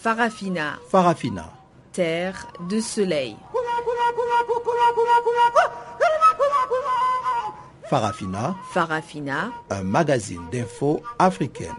[0.00, 1.52] Farafina, Farafina.
[1.92, 3.36] terre de soleil.
[7.90, 11.74] Farafina, Farafina, un magazine d'infos africaine.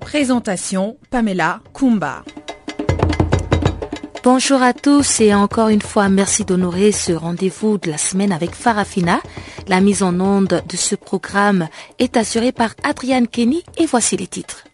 [0.00, 2.24] présentation Pamela Kumba.
[4.22, 8.54] Bonjour à tous et encore une fois merci d'honorer ce rendez-vous de la semaine avec
[8.54, 9.20] Farafina.
[9.68, 14.28] La mise en onde de ce programme est assurée par Adriane Kenny et voici les
[14.28, 14.64] titres.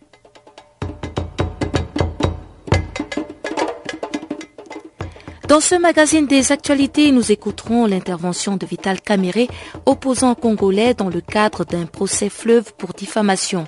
[5.48, 9.48] Dans ce magazine des actualités, nous écouterons l'intervention de Vital Caméré,
[9.84, 13.66] opposant congolais dans le cadre d'un procès fleuve pour diffamation.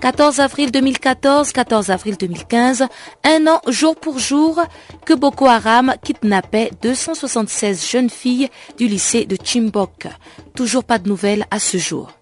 [0.00, 2.86] 14 avril 2014, 14 avril 2015,
[3.22, 4.58] un an jour pour jour
[5.04, 10.06] que Boko Haram kidnappait 276 jeunes filles du lycée de Chimbok.
[10.54, 12.12] Toujours pas de nouvelles à ce jour.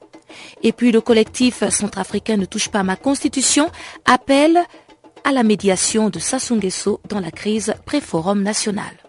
[0.64, 3.70] Et puis le collectif centrafricain ne touche pas ma constitution
[4.04, 4.58] appelle
[5.22, 9.07] à la médiation de Sassou Nguesso dans la crise pré-forum national.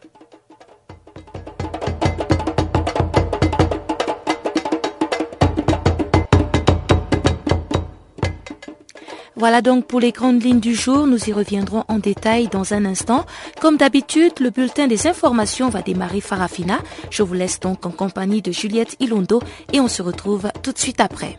[9.40, 11.08] Voilà donc pour les grandes lignes du jour.
[11.08, 13.26] Nous y reviendrons en détail dans un instant.
[13.62, 16.80] Comme d'habitude, le bulletin des informations va démarrer Farafina.
[17.10, 20.78] Je vous laisse donc en compagnie de Juliette Ilondo et on se retrouve tout de
[20.78, 21.38] suite après.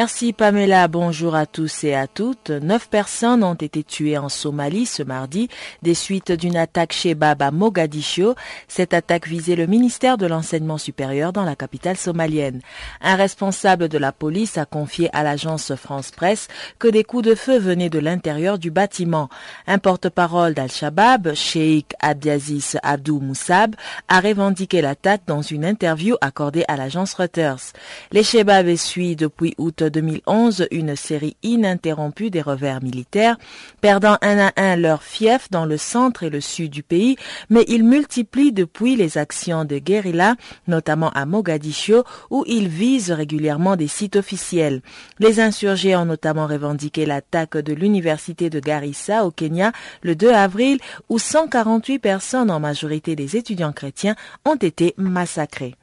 [0.00, 2.50] Merci Pamela, bonjour à tous et à toutes.
[2.50, 5.48] Neuf personnes ont été tuées en Somalie ce mardi
[5.82, 8.36] des suites d'une attaque chez Baba Mogadiscio.
[8.68, 12.60] Cette attaque visait le ministère de l'enseignement supérieur dans la capitale somalienne.
[13.00, 16.46] Un responsable de la police a confié à l'agence France Presse
[16.78, 19.28] que des coups de feu venaient de l'intérieur du bâtiment.
[19.66, 23.74] Un porte-parole d'Al-Shabaab, Sheikh Abdiaziz Abdou Moussab,
[24.06, 27.72] a revendiqué l'attaque dans une interview accordée à l'agence Reuters.
[28.12, 33.36] Les Shebab essuient depuis août 2011 une série ininterrompue des revers militaires,
[33.80, 37.16] perdant un à un leur fief dans le centre et le sud du pays,
[37.50, 43.76] mais ils multiplient depuis les actions de guérilla, notamment à Mogadiscio, où ils visent régulièrement
[43.76, 44.82] des sites officiels.
[45.18, 49.72] Les insurgés ont notamment revendiqué l'attaque de l'université de Garissa au Kenya
[50.02, 50.78] le 2 avril,
[51.08, 55.74] où 148 personnes, en majorité des étudiants chrétiens, ont été massacrées.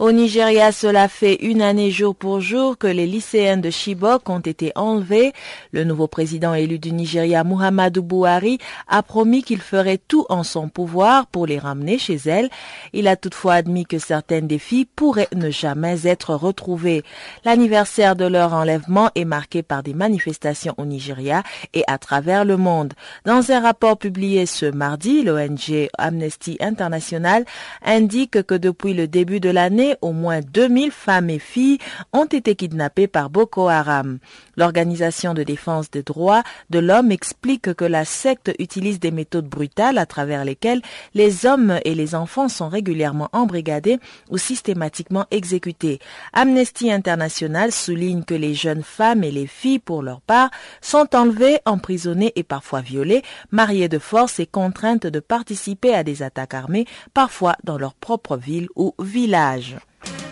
[0.00, 4.40] Au Nigeria, cela fait une année jour pour jour que les lycéens de Chibok ont
[4.40, 5.32] été enlevés.
[5.70, 10.68] Le nouveau président élu du Nigeria, Muhammadu Buhari, a promis qu'il ferait tout en son
[10.68, 12.50] pouvoir pour les ramener chez elle.
[12.92, 17.04] Il a toutefois admis que certaines des filles pourraient ne jamais être retrouvées.
[17.44, 22.56] L'anniversaire de leur enlèvement est marqué par des manifestations au Nigeria et à travers le
[22.56, 22.94] monde.
[23.26, 27.44] Dans un rapport publié ce mardi, l'ONG Amnesty International
[27.84, 31.78] indique que depuis le début de l'année, au moins 2000 femmes et filles
[32.12, 34.18] ont été kidnappées par Boko Haram.
[34.56, 39.98] L'organisation de défense des droits de l'homme explique que la secte utilise des méthodes brutales
[39.98, 40.82] à travers lesquelles
[41.14, 43.98] les hommes et les enfants sont régulièrement embrigadés
[44.30, 45.98] ou systématiquement exécutés.
[46.32, 51.58] Amnesty International souligne que les jeunes femmes et les filles, pour leur part, sont enlevées,
[51.66, 56.86] emprisonnées et parfois violées, mariées de force et contraintes de participer à des attaques armées,
[57.12, 59.73] parfois dans leur propre ville ou village.
[59.74, 60.23] Anjo.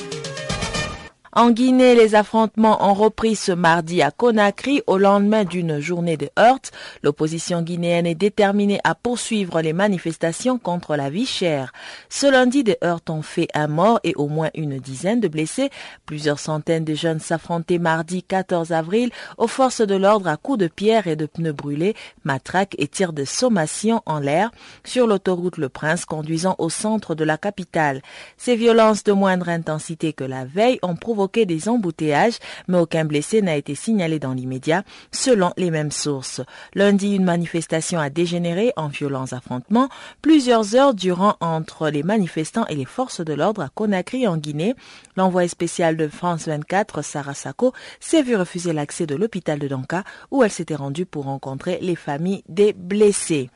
[1.35, 6.29] En Guinée, les affrontements ont repris ce mardi à Conakry au lendemain d'une journée de
[6.39, 6.71] heurts.
[7.03, 11.73] L'opposition guinéenne est déterminée à poursuivre les manifestations contre la vie chère.
[12.11, 15.71] Ce lundi, des heurts ont fait un mort et au moins une dizaine de blessés.
[16.05, 20.69] Plusieurs centaines de jeunes s'affrontaient mardi 14 avril aux forces de l'ordre à coups de
[20.69, 24.51] pierre et de pneus brûlés, matraques et tirs de sommation en l'air
[24.85, 28.03] sur l'autoroute Le Prince conduisant au centre de la capitale.
[28.37, 32.39] Ces violences de moindre intensité que la veille ont provoqué des embouteillages,
[32.69, 36.41] mais aucun blessé n'a été signalé dans l'immédiat, selon les mêmes sources.
[36.75, 39.89] Lundi, une manifestation a dégénéré en violents affrontements
[40.21, 44.75] plusieurs heures durant entre les manifestants et les forces de l'ordre à Conakry en Guinée.
[45.17, 50.05] L'envoyé spécial de France 24, Sarah Sako, s'est vu refuser l'accès de l'hôpital de Donka
[50.31, 53.51] où elle s'était rendue pour rencontrer les familles des blessés.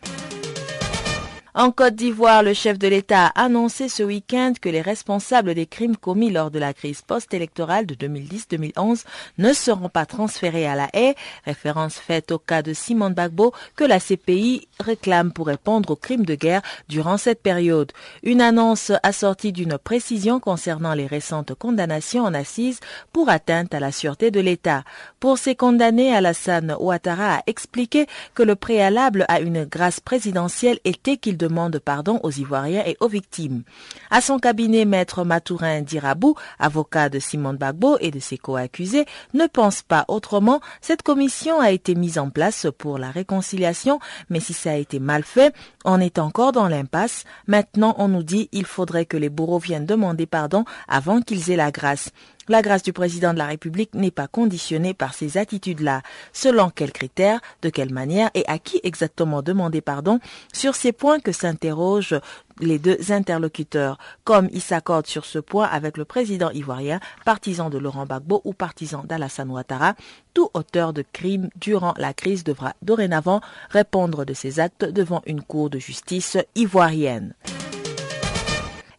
[1.59, 5.65] En Côte d'Ivoire, le chef de l'État a annoncé ce week-end que les responsables des
[5.65, 9.05] crimes commis lors de la crise post-électorale de 2010-2011
[9.39, 11.15] ne seront pas transférés à la haie,
[11.47, 16.27] référence faite au cas de Simone Bagbo que la CPI réclame pour répondre aux crimes
[16.27, 16.61] de guerre
[16.91, 17.91] durant cette période.
[18.23, 22.81] Une annonce assortie d'une précision concernant les récentes condamnations en assises
[23.15, 24.85] pour atteinte à la sûreté de l'État.
[25.21, 31.17] Pour ces condamnés, Alassane Ouattara a expliqué que le préalable à une grâce présidentielle était
[31.17, 33.63] qu'il demande pardon aux Ivoiriens et aux victimes.
[34.11, 39.47] À son cabinet, maître Matourin Dirabou, avocat de Simone Bagbo et de ses co-accusés, ne
[39.47, 40.61] pense pas autrement.
[40.81, 44.99] Cette commission a été mise en place pour la réconciliation, mais si ça a été
[44.99, 45.55] mal fait,
[45.85, 47.25] on est encore dans l'impasse.
[47.47, 51.57] Maintenant, on nous dit il faudrait que les bourreaux viennent demander pardon avant qu'ils aient
[51.57, 52.11] la grâce.
[52.49, 56.03] La grâce du président de la République n'est pas conditionnée par ces attitudes-là.
[56.33, 60.21] Selon quels critères, de quelle manière et à qui exactement demander pardon,
[60.53, 62.21] sur ces points que s'interrogent
[62.61, 67.79] les deux interlocuteurs, comme ils s'accordent sur ce point avec le président ivoirien, partisan de
[67.79, 69.95] Laurent Gbagbo ou partisan d'Alassane Ouattara,
[70.33, 73.41] tout auteur de crimes durant la crise devra dorénavant
[73.71, 77.35] répondre de ses actes devant une cour de justice ivoirienne.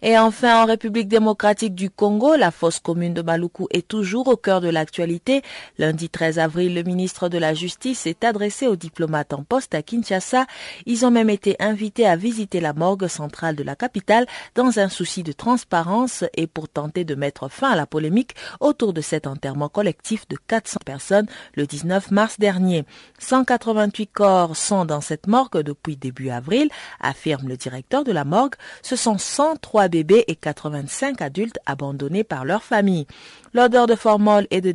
[0.04, 4.38] Et enfin, en République démocratique du Congo, la fosse commune de Maluku est toujours au
[4.38, 5.42] cœur de l'actualité.
[5.80, 9.82] Lundi 13 avril, le ministre de la Justice s'est adressé aux diplomates en poste à
[9.82, 10.46] Kinshasa.
[10.86, 14.88] Ils ont même été invités à visiter la morgue centrale de la capitale dans un
[14.88, 19.26] souci de transparence et pour tenter de mettre fin à la polémique autour de cet
[19.26, 22.86] enterrement collectif de 400 personnes le 19 mars dernier.
[23.18, 26.70] 188 corps sont dans cette morgue depuis début avril,
[27.00, 28.54] affirme le directeur de la morgue.
[28.84, 33.08] Ce sont 103 bébés et 85 adultes abandonnés par leur famille.
[33.58, 34.72] L'odeur de formol et de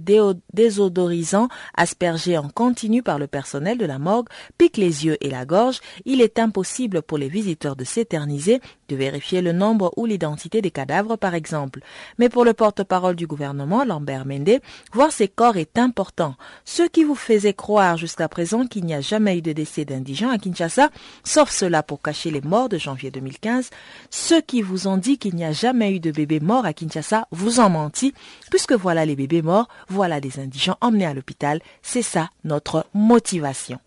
[0.53, 1.47] désodorisant
[1.77, 4.27] aspergé en continu par le personnel de la morgue
[4.59, 5.79] pique les yeux et la gorge.
[6.05, 10.73] Il est impossible pour les visiteurs de s'éterniser, de vérifier le nombre ou l'identité des
[10.73, 11.79] cadavres par exemple.
[12.19, 14.59] Mais pour le porte-parole du gouvernement, Lambert Mende,
[14.93, 16.35] voir ces corps est important.
[16.65, 20.31] Ce qui vous faisait croire jusqu'à présent qu'il n'y a jamais eu de décès d'indigents
[20.31, 20.91] à Kinshasa,
[21.23, 23.71] sauf cela pour cacher les morts de janvier 2015,
[24.11, 27.29] ceux qui vous ont dit qu'il n'y a jamais eu de bébé mort à Kinshasa
[27.31, 28.13] vous en menti,
[28.51, 31.61] puisque voilà les bébés morts, voilà des indigents emmenés à l'hôpital.
[31.83, 33.79] C'est ça notre motivation.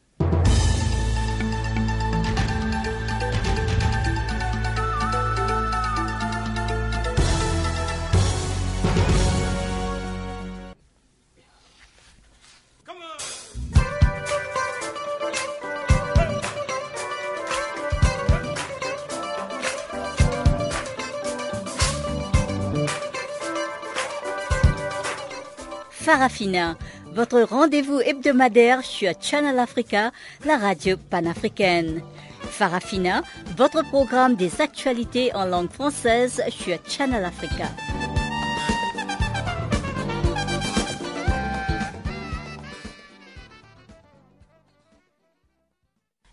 [26.05, 26.77] Farafina,
[27.15, 30.11] votre rendez-vous hebdomadaire sur Channel Africa,
[30.45, 32.03] la radio panafricaine.
[32.41, 33.23] Farafina,
[33.57, 37.71] votre programme des actualités en langue française sur Channel Africa.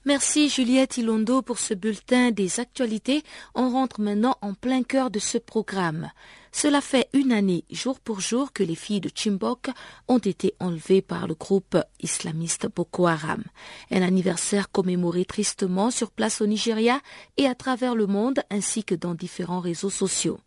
[0.04, 3.22] Merci Juliette Ilondo pour ce bulletin des actualités.
[3.54, 6.10] On rentre maintenant en plein cœur de ce programme.
[6.54, 9.70] Cela fait une année, jour pour jour, que les filles de Chimbok
[10.06, 13.42] ont été enlevées par le groupe islamiste Boko Haram.
[13.90, 17.00] Un anniversaire commémoré tristement sur place au Nigeria
[17.38, 20.38] et à travers le monde ainsi que dans différents réseaux sociaux.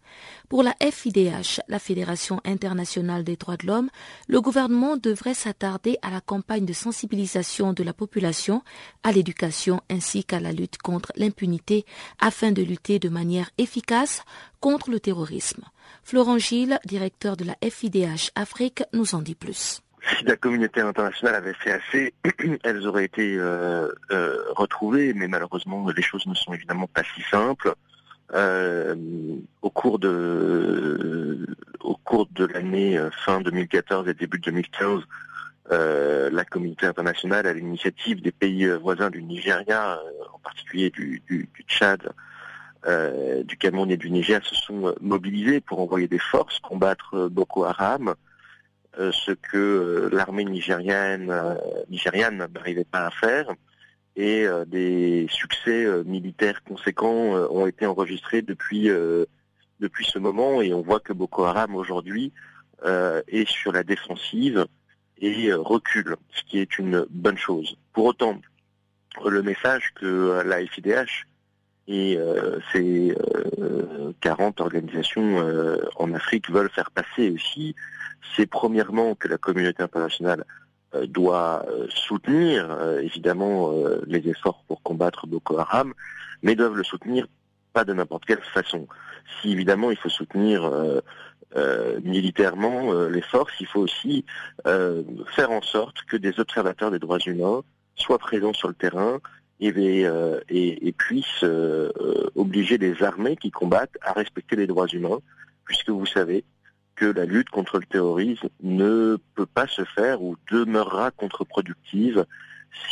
[0.47, 3.89] Pour la FIDH, la Fédération internationale des droits de l'homme,
[4.27, 8.61] le gouvernement devrait s'attarder à la campagne de sensibilisation de la population,
[9.01, 11.83] à l'éducation ainsi qu'à la lutte contre l'impunité
[12.19, 14.21] afin de lutter de manière efficace
[14.61, 15.63] contre le terrorisme.
[16.05, 19.81] Florent Gilles, directeur de la FIDH Afrique, nous en dit plus.
[20.07, 22.13] Si la communauté internationale avait fait assez,
[22.63, 27.23] elles auraient été euh, euh, retrouvées, mais malheureusement les choses ne sont évidemment pas si
[27.23, 27.73] simples.
[28.35, 28.95] Euh,
[29.63, 31.47] au cours de
[31.79, 35.01] au cours de l'année fin 2014 et début 2015,
[35.71, 39.99] la communauté internationale, à l'initiative des pays voisins du Nigeria,
[40.31, 42.13] en particulier du Tchad,
[42.87, 47.29] euh, du Cameroun et du Niger se sont mobilisés pour envoyer des forces combattre euh,
[47.29, 48.13] Boko Haram,
[48.99, 51.33] euh, ce que l'armée nigérienne,
[51.89, 53.51] nigériane n'arrivait pas à faire.
[54.17, 58.89] Et des succès militaires conséquents ont été enregistrés depuis
[59.81, 62.31] depuis ce moment et on voit que Boko Haram aujourd'hui
[62.85, 64.67] est sur la défensive
[65.17, 67.75] et recule, ce qui est une bonne chose.
[67.91, 68.39] Pour autant,
[69.25, 71.25] le message que la FIDH
[71.87, 73.15] et euh, ces
[74.21, 77.75] 40 euh, organisations euh, en Afrique veulent faire passer aussi,
[78.35, 80.45] c'est premièrement que la communauté internationale
[81.07, 82.69] doit soutenir
[83.01, 83.69] évidemment
[84.07, 85.93] les efforts pour combattre Boko Haram,
[86.41, 87.27] mais doivent le soutenir
[87.75, 88.87] pas de n'importe quelle façon.
[89.41, 91.01] Si évidemment il faut soutenir euh,
[91.57, 94.25] euh, militairement euh, les forces, il faut aussi
[94.63, 97.61] faire en sorte que des observateurs des droits humains
[97.95, 99.19] soient présents sur le terrain
[99.59, 99.69] et,
[100.49, 101.45] et, et puissent
[102.35, 105.19] obliger les armées qui combattent à respecter les droits humains,
[105.65, 106.43] puisque vous savez
[106.95, 112.25] que la lutte contre le terrorisme ne peut pas se faire ou demeurera contre-productive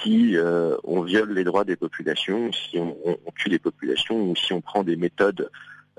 [0.01, 2.95] si euh, on viole les droits des populations, si on,
[3.35, 5.49] tue les populations ou si on prend des méthodes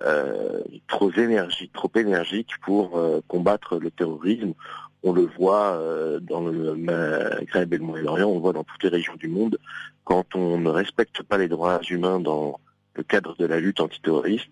[0.03, 4.55] euh, trop, énergiques, trop énergiques pour euh, combattre le terrorisme.
[5.07, 5.79] On le voit
[6.23, 9.59] dans le Maghreb et le Moyen-Orient, on le voit dans toutes les régions du monde.
[10.05, 12.59] Quand on ne respecte pas les droits humains dans
[12.95, 14.51] le cadre de la lutte antiterroriste,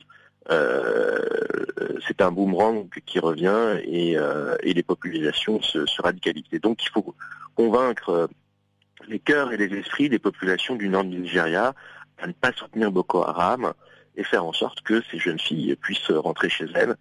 [0.48, 4.16] c'est un boomerang qui revient et,
[4.62, 6.60] les populations se, se radicalisent.
[6.60, 7.14] donc il faut
[7.54, 8.28] convaincre
[9.08, 11.74] les cœurs et les esprits des populations du nord du Nigeria
[12.18, 13.72] à ne pas soutenir Boko Haram
[14.16, 16.96] et faire en sorte que ces jeunes filles puissent rentrer chez elles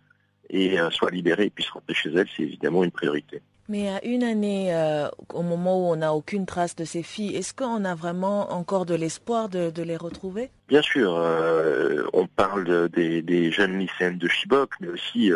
[0.51, 3.41] et euh, soient libérées et puissent rentrer chez elles, c'est évidemment une priorité.
[3.69, 7.37] Mais à une année, euh, au moment où on n'a aucune trace de ces filles,
[7.37, 10.49] est-ce qu'on a vraiment encore de l'espoir de, les retrouver?
[10.67, 15.31] Bien sûr, euh, on parle des, jeunes lycéennes de Chibok, mais aussi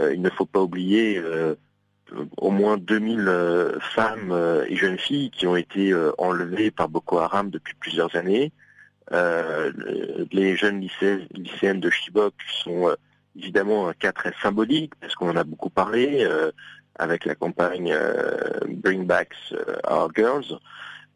[0.00, 1.22] il ne faut pas oublier
[2.38, 7.50] au moins 2000 euh, femmes et jeunes filles qui ont été enlevées par Boko Haram
[7.50, 8.50] depuis plusieurs années.
[9.12, 12.96] les jeunes lycéennes de Chibok sont
[13.38, 16.26] évidemment un cas très symbolique parce qu'on en a beaucoup parlé
[16.96, 17.96] avec la campagne
[18.68, 19.34] Bring Back
[19.88, 20.58] Our Girls.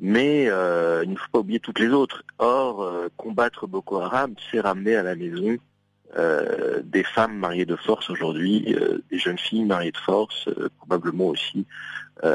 [0.00, 2.23] Mais il ne faut pas oublier toutes les autres.
[2.38, 5.59] Or, combattre Boko Haram, c'est ramener à la maison
[6.19, 10.69] euh, des femmes mariées de force aujourd'hui, euh, des jeunes filles mariées de force, euh,
[10.76, 11.67] probablement aussi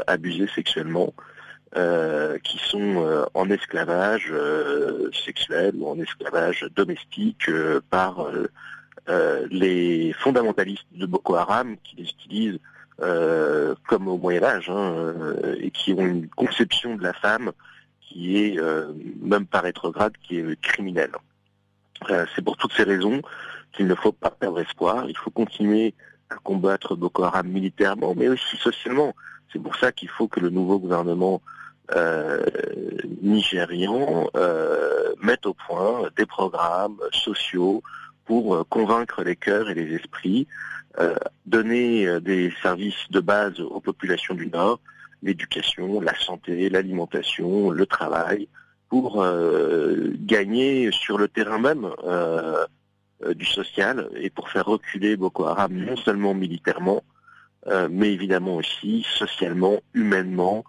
[0.06, 1.14] abusées sexuellement,
[2.44, 4.34] qui sont en esclavage
[5.24, 7.50] sexuel ou en esclavage domestique
[7.88, 8.30] par
[9.50, 12.60] les fondamentalistes de Boko Haram qui les utilisent
[12.98, 15.14] comme au Moyen Âge hein,
[15.60, 17.52] et qui ont une conception de la femme
[18.00, 18.60] qui est
[19.20, 21.12] même pas rétrograde, qui est criminelle.
[22.34, 23.22] C'est pour toutes ces raisons
[23.72, 25.94] qu'il ne faut pas perdre espoir, il faut continuer
[26.30, 29.14] à combattre Boko Haram militairement, mais aussi socialement.
[29.52, 31.40] C'est pour ça qu'il faut que le nouveau gouvernement
[31.96, 32.44] euh,
[33.22, 37.82] nigérian euh, mette au point des programmes sociaux
[38.28, 40.46] pour euh, convaincre les cœurs et les esprits,
[41.46, 44.80] donner des services de base aux populations du Nord,
[45.22, 48.48] l'éducation, la santé, l'alimentation, le travail,
[48.88, 49.24] pour
[50.34, 51.88] gagner sur le terrain même
[53.24, 57.02] euh, du social et pour faire reculer Boko Haram non seulement militairement,
[57.66, 60.64] euh, mais évidemment aussi socialement, humainement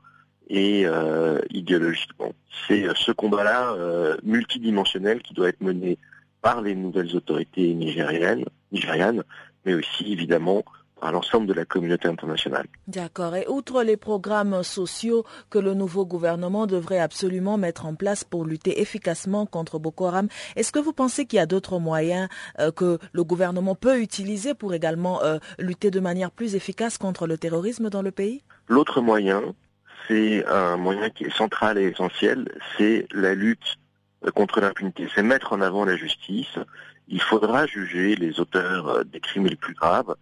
[0.50, 2.34] et euh, idéologiquement.
[2.68, 3.76] C'est ce combat-là
[4.24, 6.00] multidimensionnel qui doit être mené
[6.42, 9.24] par les nouvelles autorités nigériennes, nigérianes,
[9.66, 10.64] mais aussi évidemment
[11.02, 12.68] à l'ensemble de la communauté internationale.
[12.88, 13.36] D'accord.
[13.36, 18.46] Et outre les programmes sociaux que le nouveau gouvernement devrait absolument mettre en place pour
[18.46, 22.28] lutter efficacement contre Boko Haram, est-ce que vous pensez qu'il y a d'autres moyens
[22.60, 27.28] euh, que le gouvernement peut utiliser pour également euh, lutter de manière plus efficace contre
[27.28, 28.44] le terrorisme dans le pays?
[28.68, 29.42] L'autre moyen,
[30.08, 33.78] c'est un moyen qui est central et essentiel, c'est la lutte
[34.36, 35.08] contre l'impunité.
[35.14, 36.58] C'est mettre en avant la justice.
[37.08, 40.16] Il faudra juger les auteurs des crimes les plus graves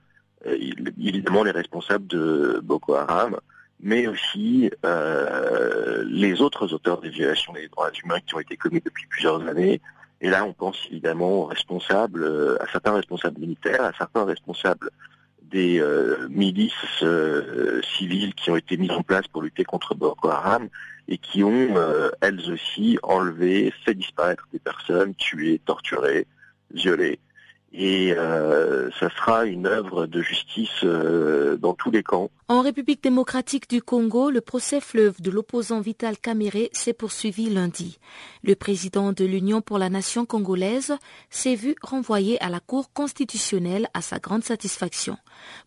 [0.46, 0.56] euh,
[1.00, 3.38] évidemment les responsables de Boko Haram,
[3.80, 8.82] mais aussi euh, les autres auteurs des violations des droits humains qui ont été commis
[8.84, 9.82] depuis plusieurs années.
[10.22, 14.90] Et là, on pense évidemment aux responsables, euh, à certains responsables militaires, à certains responsables
[15.52, 15.82] des
[16.30, 17.04] milices
[17.98, 20.68] civiles qui ont été mises en place pour lutter contre Boko Haram
[21.08, 21.76] et qui ont,
[22.22, 26.28] elles aussi, enlevé, fait disparaître des personnes, tuées, torturées,
[26.74, 27.20] violées
[27.78, 32.32] et euh, ça sera une œuvre de justice euh, dans tous les camps.
[32.48, 38.00] En République démocratique du Congo, le procès fleuve de l'opposant Vital Kamere s'est poursuivi lundi.
[38.44, 40.96] Le président de l'Union pour la nation congolaise
[41.30, 45.18] s'est vu renvoyé à la Cour constitutionnelle à sa grande satisfaction.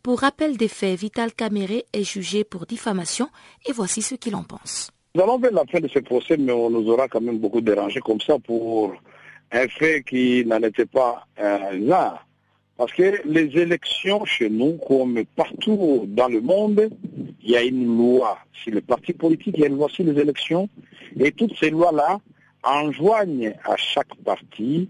[0.02, 3.28] Pour rappel des faits, Vital Kamere est jugé pour diffamation
[3.66, 4.90] et voici ce qu'il en pense.
[5.14, 7.60] Nous allons voir la fin de ce procès, mais on nous aura quand même beaucoup
[7.60, 8.94] dérangé comme ça pour
[9.52, 12.26] un fait qui n'en était pas art.
[12.76, 16.88] Parce que les élections chez nous, comme partout dans le monde,
[17.42, 20.04] il y a une loi sur les partis politiques, il y a une loi sur
[20.04, 20.68] les élections,
[21.18, 22.20] et toutes ces lois-là
[22.62, 24.88] enjoignent à chaque parti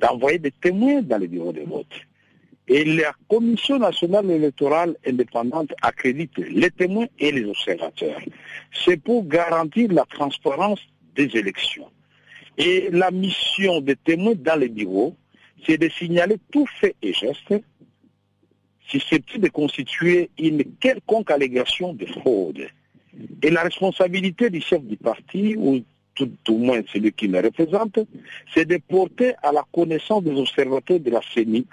[0.00, 1.86] d'envoyer des témoins dans les bureaux de vote.
[2.66, 8.20] Et la Commission nationale électorale indépendante accrédite les témoins et les observateurs.
[8.84, 10.80] C'est pour garantir la transparence
[11.14, 11.88] des élections.
[12.58, 15.16] Et la mission des témoins dans les bureaux,
[15.64, 17.54] c'est de signaler tout fait et geste
[18.88, 22.66] susceptible de constituer une quelconque allégation de fraude.
[23.42, 25.80] Et la responsabilité du chef du parti, ou
[26.14, 27.98] tout au moins celui qui me représente,
[28.54, 31.66] c'est de porter à la connaissance des observateurs de la CENI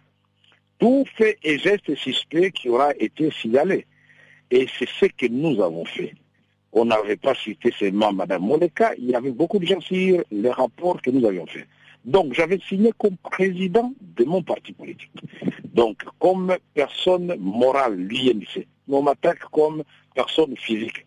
[0.77, 3.85] tout fait et geste suspect qui aura été signalé.
[4.51, 6.13] Et c'est ce que nous avons fait.
[6.77, 10.51] On n'avait pas cité seulement Mme Moleka, il y avait beaucoup de gens sur les
[10.51, 11.65] rapports que nous avions faits.
[12.03, 15.09] Donc j'avais signé comme président de mon parti politique.
[15.73, 18.67] Donc comme personne morale, l'INC.
[18.89, 21.05] On m'attaque comme personne physique.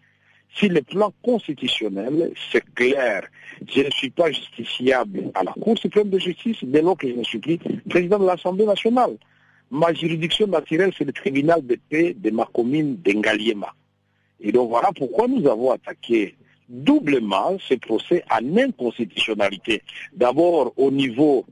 [0.57, 3.27] Si le plan constitutionnel, c'est clair,
[3.71, 7.15] je ne suis pas justiciable à la Cour suprême de justice dès lors que je
[7.15, 7.59] ne suis plus
[7.91, 9.19] président de l'Assemblée nationale.
[9.71, 13.75] Ma juridiction naturelle, c'est le tribunal de paix de ma commune d'Engaliema.
[14.41, 16.37] Et donc voilà pourquoi nous avons attaqué
[16.69, 19.83] doublement ce procès en inconstitutionnalité.
[20.13, 21.45] D'abord au niveau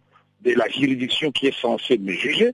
[0.42, 2.52] de la juridiction qui est censée me juger,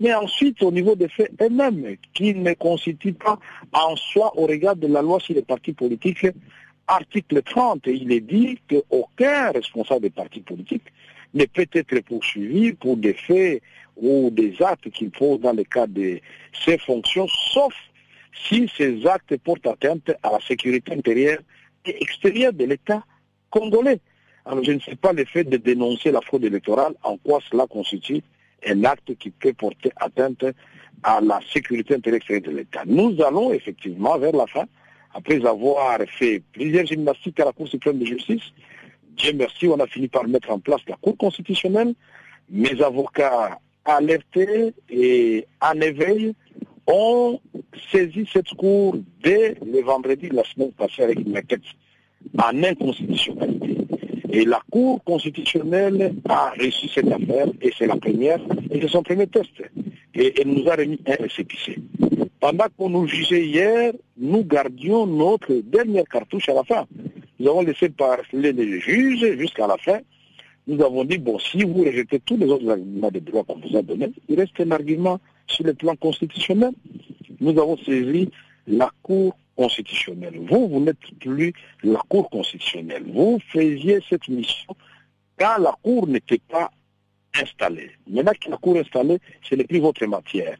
[0.00, 3.38] mais ensuite au niveau des faits eux-mêmes, qui ne constituent pas
[3.72, 6.26] en soi au regard de la loi sur les partis politiques.
[6.86, 10.92] Article 30, il est dit qu'aucun responsable des partis politiques
[11.34, 13.62] ne peut être poursuivi pour des faits
[13.96, 16.18] ou des actes qu'il pose dans le cadre de
[16.64, 17.74] ses fonctions, sauf
[18.32, 21.38] si ces actes portent atteinte à la sécurité intérieure
[21.84, 23.02] et extérieure de l'État
[23.50, 24.00] congolais.
[24.44, 27.66] Alors je ne sais pas le fait de dénoncer la fraude électorale, en quoi cela
[27.66, 28.22] constitue
[28.66, 30.44] un acte qui peut porter atteinte
[31.02, 32.82] à la sécurité intérieure de l'État.
[32.86, 34.64] Nous allons effectivement vers la fin,
[35.14, 38.42] après avoir fait plusieurs gymnastiques à la Cour suprême de justice,
[39.20, 41.94] Dieu merci, on a fini par mettre en place la Cour constitutionnelle.
[42.48, 46.34] Mes avocats alertés et en éveil
[46.92, 47.40] ont
[47.90, 51.62] saisi cette Cour dès le vendredi de la semaine passée avec une maquette
[52.38, 53.76] en inconstitutionnalité.
[54.32, 59.02] Et la Cour constitutionnelle a reçu cette affaire, et c'est la première, et c'est son
[59.02, 59.50] premier test.
[60.14, 61.78] Et elle nous a remis un récépissé.
[62.38, 66.86] Pendant qu'on nous jugeait hier, nous gardions notre dernière cartouche à la fin.
[67.38, 69.98] Nous avons laissé parler les juges jusqu'à la fin.
[70.66, 73.76] Nous avons dit, bon, si vous rejetez tous les autres arguments de droit qu'on vous
[73.76, 75.18] a donnés, il reste un argument
[75.50, 76.72] sur le plan constitutionnel.
[77.40, 78.30] Nous avons saisi
[78.66, 80.38] la Cour constitutionnelle.
[80.48, 83.04] Vous, vous n'êtes plus la Cour constitutionnelle.
[83.06, 84.74] Vous faisiez cette mission
[85.38, 86.70] quand la Cour n'était pas
[87.34, 87.90] installée.
[88.08, 90.56] Maintenant que la Cour est installée, ce n'est plus votre matière.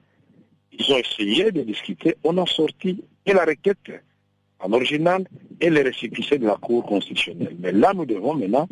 [0.72, 3.92] Ils ont essayé de discuter, on a sorti et la requête
[4.60, 5.26] en original
[5.60, 7.56] et les récépissés de la Cour constitutionnelle.
[7.58, 8.68] Mais là, nous devons maintenant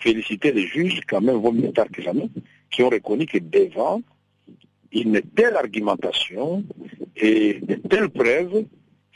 [0.00, 2.28] féliciter les juges, quand même, vaut mieux tard que jamais,
[2.70, 4.00] qui ont reconnu que devant
[4.94, 6.64] une telle argumentation
[7.16, 8.64] et de telles preuves,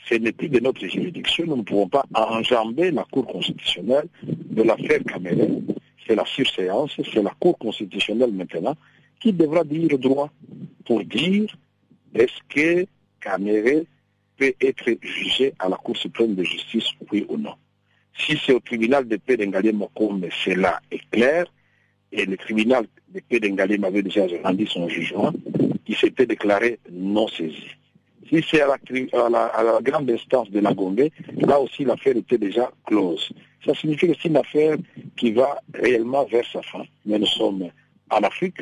[0.07, 1.45] ce n'est plus de notre juridiction.
[1.47, 5.65] Nous ne pouvons pas enjamber la Cour constitutionnelle de l'affaire Cameroun.
[6.05, 8.75] C'est la surséance, c'est la Cour constitutionnelle maintenant
[9.19, 10.31] qui devra dire droit
[10.85, 11.55] pour dire
[12.13, 12.85] est-ce que
[13.21, 13.83] Cameroun
[14.37, 17.55] peut être jugé à la Cour suprême de justice, oui ou non.
[18.17, 21.45] Si c'est au tribunal de paix d'Engalema comme cela est clair,
[22.11, 22.85] et le tribunal
[23.27, 25.33] paix d'Engalema avait déjà rendu son jugement,
[25.87, 27.75] il s'était déclaré non saisi.
[28.29, 33.31] Si c'est à la, grande instance de la Gombe, là aussi l'affaire était déjà close.
[33.65, 34.77] Ça signifie que c'est une affaire
[35.17, 36.83] qui va réellement vers sa fin.
[37.05, 37.69] Mais nous sommes
[38.11, 38.57] en Afrique,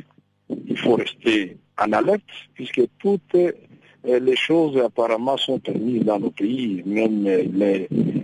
[0.50, 3.36] il faut rester en alerte, puisque toutes
[4.06, 7.28] les choses apparemment sont permises dans nos pays, même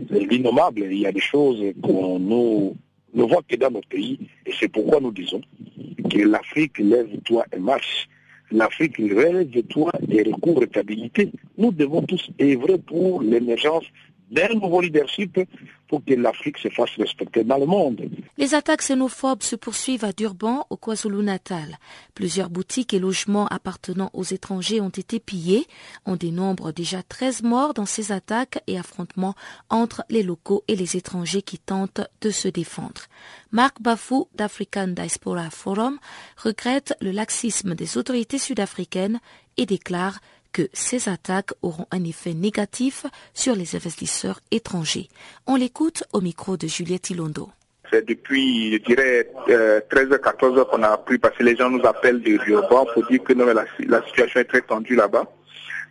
[0.10, 0.88] l'innommable.
[0.90, 2.20] Il y a des choses qu'on
[3.14, 5.42] ne voit que dans nos pays, et c'est pourquoi nous disons
[6.10, 8.10] que l'Afrique lève-toi et marche.
[8.52, 11.32] L'Afrique lève-toi et recouvre stabilité.
[11.58, 13.86] Nous devons tous œuvrer pour l'émergence
[14.56, 15.40] nouveau leadership
[15.88, 18.02] pour que l'Afrique se fasse respecter dans le monde.
[18.38, 21.78] Les attaques xénophobes se poursuivent à Durban, au KwaZulu-Natal.
[22.16, 25.68] Plusieurs boutiques et logements appartenant aux étrangers ont été pillés.
[26.06, 29.36] On dénombre déjà 13 morts dans ces attaques et affrontements
[29.70, 33.04] entre les locaux et les étrangers qui tentent de se défendre.
[33.52, 36.00] Marc Bafou d'African Diaspora Forum
[36.38, 39.20] regrette le laxisme des autorités sud-africaines
[39.58, 40.20] et déclare
[40.54, 45.10] que ces attaques auront un effet négatif sur les investisseurs étrangers.
[45.48, 47.50] On l'écoute au micro de Juliette Ilondo.
[47.92, 52.22] C'est depuis, je dirais, 13h, heures qu'on a pris parce que les gens nous appellent
[52.22, 55.26] de Durban pour dire que non, la, la situation est très tendue là-bas.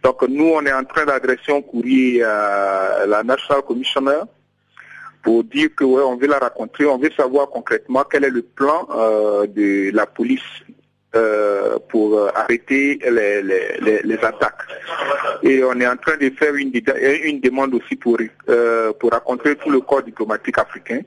[0.02, 4.22] Donc nous, on est en train d'adresser un courrier à la National Commissioner
[5.22, 8.42] pour dire que ouais, on veut la rencontrer, on veut savoir concrètement quel est le
[8.42, 10.42] plan euh, de la police
[11.14, 14.62] euh, pour euh, arrêter les, les, les, attaques.
[15.42, 16.72] Et on est en train de faire une,
[17.24, 21.00] une demande aussi pour, euh, pour rencontrer tout le corps diplomatique africain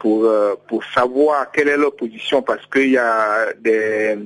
[0.00, 4.16] pour, euh, pour savoir quelle est leur position parce qu'il y a des,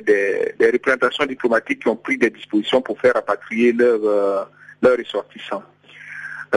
[0.00, 4.44] des, représentations diplomatiques qui ont pris des dispositions pour faire rapatrier leurs euh,
[4.82, 5.62] leurs ressortissants.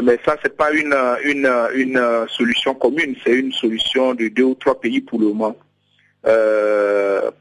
[0.01, 4.55] Mais ça, c'est pas une, une, une solution commune, c'est une solution de deux ou
[4.55, 5.57] trois pays pour le moment.
[6.27, 7.31] Euh,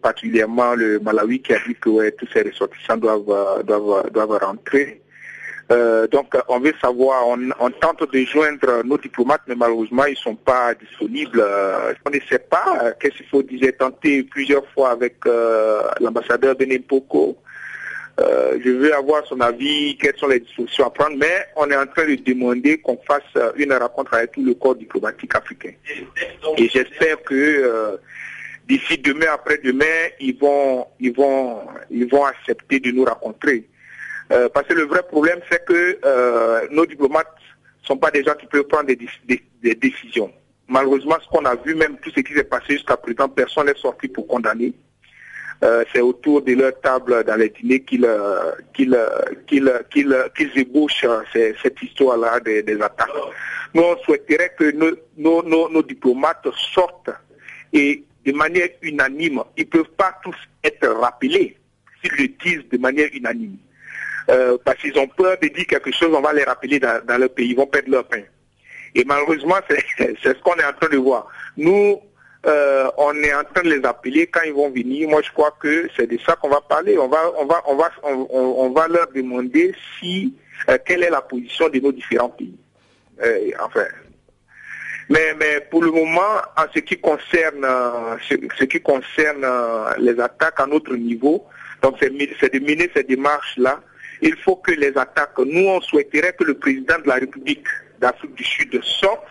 [0.00, 5.02] particulièrement le Malawi qui a dit que tous ces ressortissants doivent, doivent, doivent rentrer.
[5.70, 10.16] Euh, donc on veut savoir, on, tente de joindre nos diplomates, mais malheureusement ils ne
[10.16, 11.40] sont pas disponibles.
[11.40, 13.72] Euh, on ne sait pas euh, qu'est-ce qu'il faut dire.
[13.78, 16.78] tenter plusieurs fois avec euh, l'ambassadeur Benin.
[18.20, 21.76] Euh, je veux avoir son avis, quelles sont les dispositions à prendre, mais on est
[21.76, 23.22] en train de demander qu'on fasse
[23.56, 25.72] une rencontre avec tout le corps diplomatique africain.
[26.58, 27.98] Et j'espère que
[28.68, 33.68] d'ici demain, après-demain, ils vont, ils vont, ils vont accepter de nous rencontrer.
[34.30, 37.26] Euh, parce que le vrai problème, c'est que euh, nos diplomates
[37.82, 40.32] ne sont pas des gens qui peuvent prendre des, décisions.
[40.68, 43.74] Malheureusement, ce qu'on a vu, même tout ce qui s'est passé jusqu'à présent, personne n'est
[43.74, 44.72] sorti pour condamner.
[45.62, 48.08] Euh, c'est autour de leur table dans les dîners qu'ils
[48.74, 48.98] qu'ils
[49.46, 49.72] qu'ils
[50.34, 53.08] qu'ils ébauchent cette histoire-là des, attaques.
[53.74, 57.10] Nous, on souhaiterait que nos diplomates sortent
[57.72, 61.56] et de manière unanime, ils ne peuvent pas tous être rappelés
[62.02, 63.56] s'ils le disent de manière unanime.
[64.28, 67.30] Euh, parce qu'ils ont peur de dire quelque chose, on va les rappeler dans, leur
[67.30, 68.22] pays, ils vont perdre leur pain.
[68.94, 69.56] Et malheureusement,
[69.98, 71.26] c'est ce qu'on est en train de voir.
[71.56, 72.00] Nous,
[72.46, 75.08] euh, on est en train de les appeler quand ils vont venir.
[75.08, 76.98] Moi, je crois que c'est de ça qu'on va parler.
[76.98, 80.34] On va, on va, on va, on, va leur demander si
[80.68, 82.54] euh, quelle est la position de nos différents pays.
[83.60, 83.86] enfin,
[85.08, 87.66] mais, mais pour le moment, en ce qui concerne,
[88.28, 89.46] ce, ce qui concerne
[89.98, 91.46] les attaques à notre niveau,
[91.82, 93.80] donc c'est de mener ces démarches-là
[94.22, 97.66] il faut que les attaques, nous on souhaiterait que le président de la République
[98.00, 99.26] d'Afrique du Sud sorte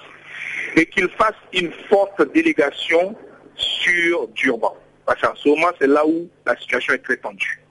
[0.75, 3.15] et qu'il fasse une forte délégation
[3.55, 4.75] sur Durban.
[5.05, 7.61] Parce qu'en ce moment, c'est là où la situation est très tendue.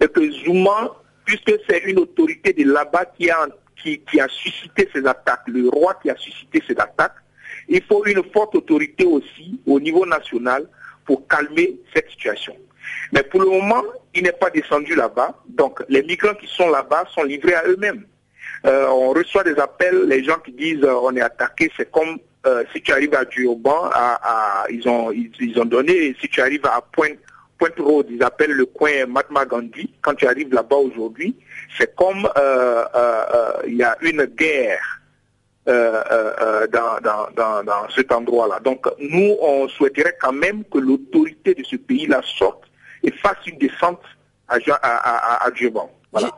[0.00, 3.48] Et que Zuma, puisque c'est une autorité de là-bas qui a,
[3.82, 7.16] qui, qui a suscité ces attaques, le roi qui a suscité ces attaques,
[7.68, 10.66] il faut une forte autorité aussi au niveau national
[11.04, 12.56] pour calmer cette situation.
[13.12, 13.82] Mais pour le moment,
[14.14, 15.34] il n'est pas descendu là-bas.
[15.48, 18.06] Donc les migrants qui sont là-bas sont livrés à eux-mêmes.
[18.66, 22.18] Euh, on reçoit des appels, les gens qui disent euh, on est attaqué, c'est comme
[22.46, 26.66] euh, si tu arrives à Durban, à, ils, ont, ils, ont donné, si tu arrives
[26.66, 27.18] à Pointe,
[27.58, 27.74] Pointe
[28.10, 31.36] ils appellent le coin Mahatma Gandhi, quand tu arrives là-bas aujourd'hui,
[31.78, 32.28] c'est comme
[33.66, 35.00] il y a une guerre
[35.66, 38.60] dans, dans, dans, cet endroit-là.
[38.60, 42.64] Donc nous, on souhaiterait quand même que l'autorité de ce pays-là sorte
[43.02, 44.00] et fasse une descente
[44.48, 45.50] à, à, à,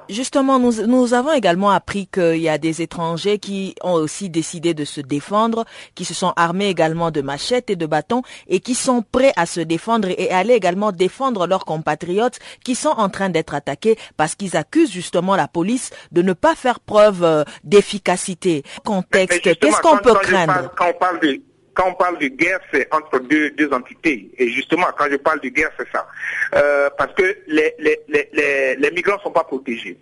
[0.09, 4.75] Justement, nous, nous avons également appris qu'il y a des étrangers qui ont aussi décidé
[4.75, 8.75] de se défendre, qui se sont armés également de machettes et de bâtons et qui
[8.75, 13.31] sont prêts à se défendre et aller également défendre leurs compatriotes qui sont en train
[13.31, 18.63] d'être attaqués parce qu'ils accusent justement la police de ne pas faire preuve euh, d'efficacité.
[18.85, 20.71] Contexte, qu'est-ce qu'on peut craindre?
[20.77, 21.41] quand on parle de
[21.75, 24.31] quand on parle de guerre, c'est entre deux, deux entités.
[24.39, 26.07] Et justement, quand je parle de guerre, c'est ça.
[26.55, 29.99] Euh, parce que les, les, les, les migrants ne sont pas protégés.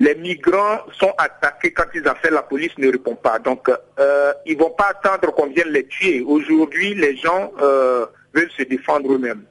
[0.00, 3.38] Les migrants sont attaqués quand ils appellent, la police ne répond pas.
[3.38, 3.68] Donc,
[3.98, 6.22] euh, ils ne vont pas attendre qu'on vienne les tuer.
[6.22, 9.44] Aujourd'hui, les gens euh, veulent se défendre eux-mêmes.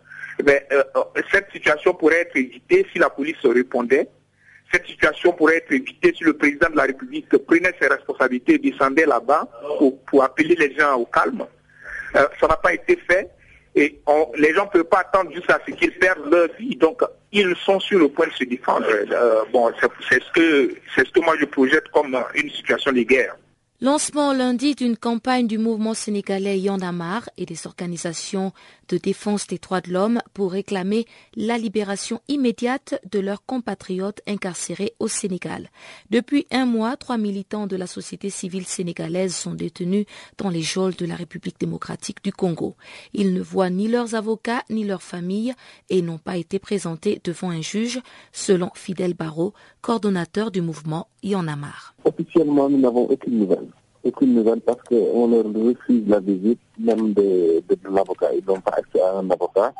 [0.47, 0.83] Euh,
[1.31, 4.07] cette situation pourrait être évitée si la police répondait
[4.71, 8.59] cette situation pourrait être évitée si le président de la République prenait ses responsabilités et
[8.59, 9.47] descendait là-bas
[10.07, 11.45] pour, appeler les gens au calme.
[12.15, 13.29] Euh, ça n'a pas été fait
[13.75, 13.99] et
[14.37, 16.75] les gens ne peuvent pas attendre jusqu'à ce qu'ils perdent leur vie.
[16.75, 17.01] Donc,
[17.31, 18.87] ils sont sur le point de se défendre.
[18.89, 19.71] Euh, bon,
[20.09, 23.35] c'est ce que ce que moi je projette comme une situation de guerre.
[23.81, 28.51] Lancement lundi d'une campagne du mouvement sénégalais Yandamar et des organisations
[28.89, 34.93] de défense des droits de l'homme pour réclamer la libération immédiate de leurs compatriotes incarcérés
[34.99, 35.69] au Sénégal.
[36.09, 40.05] Depuis un mois, trois militants de la société civile sénégalaise sont détenus
[40.37, 42.75] dans les geôles de la République démocratique du Congo.
[43.13, 45.53] Ils ne voient ni leurs avocats ni leurs familles
[45.89, 51.95] et n'ont pas été présentés devant un juge, selon Fidel Barrault, coordonnateur du mouvement Yandamar.
[52.03, 53.67] Officiellement, nous n'avons aucune nouvelle.
[54.03, 58.29] Aucune nouvelle parce qu'on leur refuse la visite, même de, de, l'avocat.
[58.33, 59.73] Ils n'ont pas accès à un avocat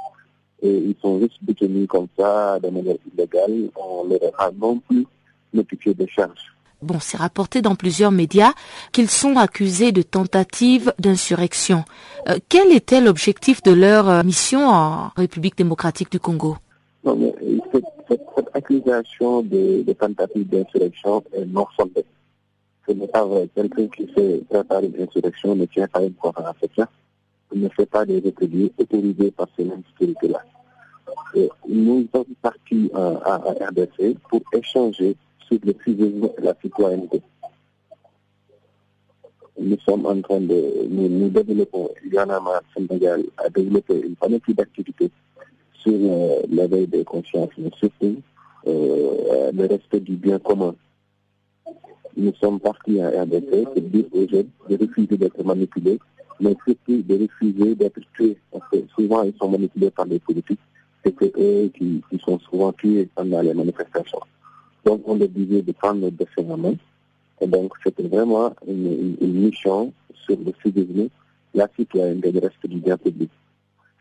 [0.62, 3.70] et ils sont juste détenus comme ça, de manière illégale.
[3.76, 5.06] On ne leur a non plus
[5.54, 6.54] notifié de charges.
[6.82, 8.54] Bon, c'est rapporté dans plusieurs médias
[8.94, 11.84] qu'ils sont accusés de tentative d'insurrection.
[12.28, 16.56] Euh, quel était l'objectif de leur euh, mission en République démocratique du Congo?
[17.04, 17.34] Non, mais
[17.74, 22.06] cette, cette, accusation de, de tentative d'insurrection est non fondée
[22.90, 23.48] ce n'est pas vrai.
[23.54, 26.56] Quelqu'un qui fait préparer une insurrection ne tient pas une conférence
[27.54, 30.44] ne fait pas des ateliers autorisés par ces mêmes sécurités-là.
[31.68, 35.16] Nous sommes partis à, RDC pour échanger
[35.48, 37.22] sur le civisme et la citoyenneté.
[39.60, 45.12] Nous sommes en train de nous, nous développons, Yanama Sénégal a développé une panoplie d'activités
[45.74, 48.16] sur euh, l'éveil des consciences, mais surtout
[48.68, 50.76] euh, le respect du bien commun.
[52.18, 56.00] Nous sommes partis à RDC pour dire aux jeunes de refuser d'être manipulés,
[56.40, 58.38] mais surtout de refuser d'être tués,
[58.96, 60.60] souvent ils sont manipulés par les politiques,
[61.04, 64.20] c'est eux qui, sont souvent tués pendant les manifestations.
[64.86, 66.74] Donc on leur disait de prendre notre destin en main,
[67.42, 69.94] et donc c'était vraiment une, mission
[70.26, 71.10] sur le civisme,
[71.54, 73.30] la citoyenneté, le respect du bien public.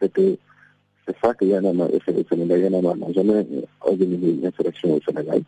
[0.00, 0.38] C'était
[1.06, 2.60] c'est ça que Yanama et Sénégal.
[2.60, 3.46] Yanama n'a jamais
[3.80, 5.42] organisé une insurrection au Sénégal.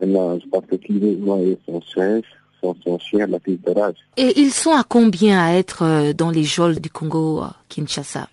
[0.00, 2.24] Je pense que et son chef,
[2.62, 3.96] son, son chien, la piste de rage.
[4.16, 8.28] Et ils sont à combien à être euh, dans les geôles du Congo, Kinshasa?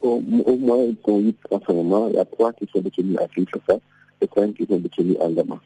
[0.00, 2.08] Au, moins, ils sont huit en ce moment.
[2.08, 3.80] Il y a trois qui sont détenus à Kinshasa
[4.20, 5.58] et cinq qui sont détenus à Gama.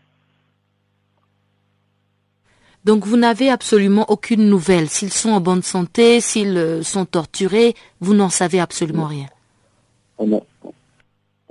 [2.85, 4.88] Donc vous n'avez absolument aucune nouvelle.
[4.88, 9.27] S'ils sont en bonne santé, s'ils euh, sont torturés, vous n'en savez absolument rien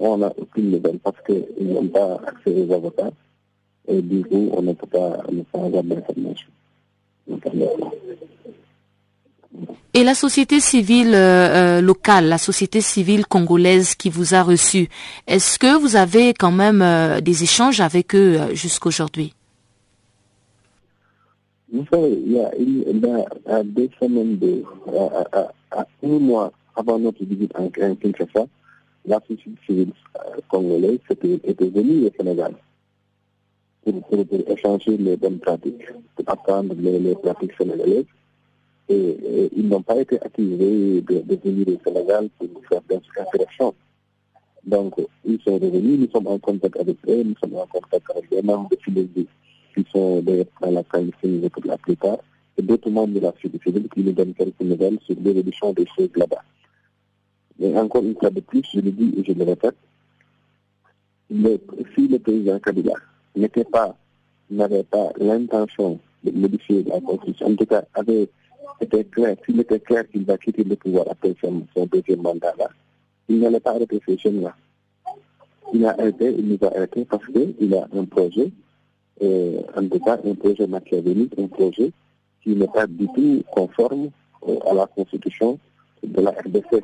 [0.02, 3.12] on n'a aucune nouvelle parce qu'ils n'ont pas accès aux avocats
[3.88, 6.50] et du coup, on ne peut pas, ne pas avoir d'informations.
[9.94, 14.88] Et la société civile euh, euh, locale, la société civile congolaise qui vous a reçu,
[15.28, 19.34] est-ce que vous avez quand même euh, des échanges avec eux jusqu'aujourd'hui?
[21.74, 24.64] Vous savez, il y a, il y a deux semaines, de,
[24.98, 28.46] à, à, un mois avant notre visite en Kinshasa,
[29.06, 32.54] la société civile euh, congolaise était, venue au Sénégal
[33.84, 33.94] pour,
[34.48, 38.06] échanger les bonnes pratiques, pour apprendre les, pratiques sénégalaises.
[38.90, 43.74] Et, ils n'ont pas été accusés de, venir au Sénégal pour faire des insurrections.
[44.66, 44.94] Donc,
[45.26, 48.42] ils sont revenus, nous sommes en contact avec eux, nous sommes en contact avec des
[48.44, 49.28] membres de Philosophie
[49.74, 52.18] qui sont d'ailleurs dans la qualité pour la plupart,
[52.58, 55.88] et d'autres membres de la société civile qui nous donnent quelques nouvelles sur l'évolution des
[55.98, 56.44] choses là-bas.
[57.58, 59.76] Mais encore une fois de plus, je le dis et je le répète,
[61.96, 62.94] si le président Kabila
[63.36, 63.96] n'était pas,
[64.50, 68.30] n'avait pas l'intention de modifier la constitution, en tout cas avait
[68.80, 72.70] été clair, s'il était clair qu'il va quitter le pouvoir après son, deuxième mandat là,
[73.30, 74.56] il n'allait pas arrêter ces jeunes-là.
[75.74, 78.52] Il a arrêté, il nous a arrêté parce qu'il a un projet,
[79.22, 81.92] euh, en tout cas un projet machiavélique, un projet
[82.44, 84.10] qui n'est pas du tout conforme
[84.66, 85.60] à la constitution
[86.04, 86.84] de la RDC.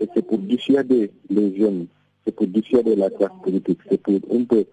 [0.00, 1.86] Et c'est pour dissuader les jeunes,
[2.24, 4.64] c'est pour dissuader la classe politique, c'est pour un peu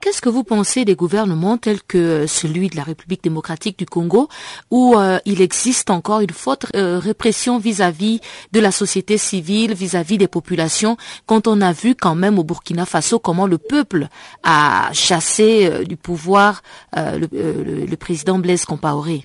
[0.00, 4.28] Qu'est-ce que vous pensez des gouvernements tels que celui de la République démocratique du Congo,
[4.70, 8.20] où euh, il existe encore une forte euh, répression vis-à-vis
[8.52, 12.84] de la société civile, vis-à-vis des populations, quand on a vu quand même au Burkina
[12.84, 14.08] Faso comment le peuple
[14.42, 16.62] a chassé euh, du pouvoir
[16.94, 19.24] le, président Blaise Compaoré?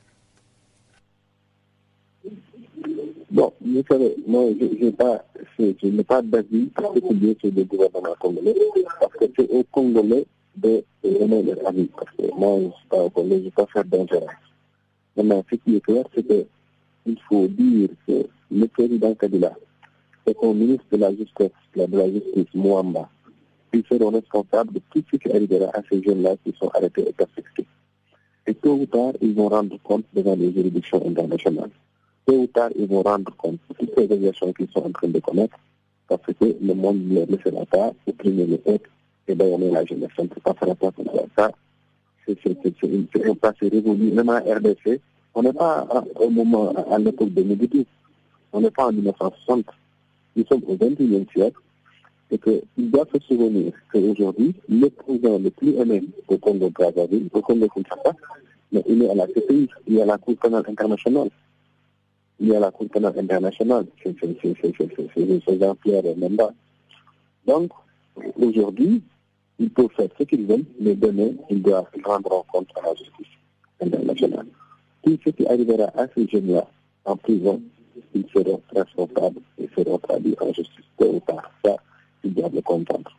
[3.39, 5.23] Bon, vous savez, moi, je n'ai pas,
[5.57, 8.53] je pas d'avis particulier sur le gouvernement congolais,
[8.99, 10.25] parce que c'est aux Congolais
[10.57, 13.51] de leur avis, parce que moi, je ne suis pas au Congolais, je ne vais
[13.51, 14.29] pas faire d'ingérence.
[15.15, 19.53] Maintenant, ce qui est clair, c'est qu'il faut dire que le président Kabila
[20.27, 21.47] et son ministre de la Justice,
[21.77, 23.07] de la Justice, Mouamba,
[23.71, 27.13] ils seront responsables de tout ce qui arrivera à ces jeunes-là qui sont arrêtés et
[27.13, 27.65] persécutés.
[28.47, 31.71] Et tôt ou tard, ils vont rendre compte devant les juridictions internationales
[32.29, 35.07] tôt ou tard, ils vont rendre compte de toutes les agressions qu'ils sont en train
[35.07, 35.57] de commettre,
[36.07, 38.89] parce que le monde ne le fera pas, opprimer le peuple
[39.27, 40.09] et baïonner la jeunesse.
[40.17, 41.51] On ne peut pas faire à ça.
[42.27, 44.11] C'est un passé révolu.
[44.11, 45.01] Même en RDC,
[45.33, 47.87] on n'est pas au moment, à l'époque de Médicis.
[48.53, 49.65] On n'est pas en 1960.
[50.35, 51.59] Nous sommes au XXIe siècle
[52.31, 57.41] et qu'il doit se souvenir qu'aujourd'hui, le président le plus aimé au Congo Brazzaville, au
[57.41, 58.13] Congo Kinshasa,
[58.71, 61.29] mais il est à la CPI, il est à la Cour pénale internationale
[62.47, 64.15] y a la Cour internationale, c'est
[65.59, 66.51] Jean-Pierre Menda.
[67.45, 67.71] Donc,
[68.39, 69.01] aujourd'hui,
[69.59, 72.95] ils peuvent faire ce qu'ils veulent, mais demain, ils doivent rendre en compte à la
[72.95, 73.27] justice
[73.81, 74.47] internationale.
[75.03, 76.65] Tout ce qui arrivera à ces jeunes-là
[77.05, 77.61] en prison,
[78.13, 81.21] ils seront responsables et seront traduits en justice tôt ou.
[81.65, 81.75] Ça,
[82.23, 83.18] ils doivent le comprendre.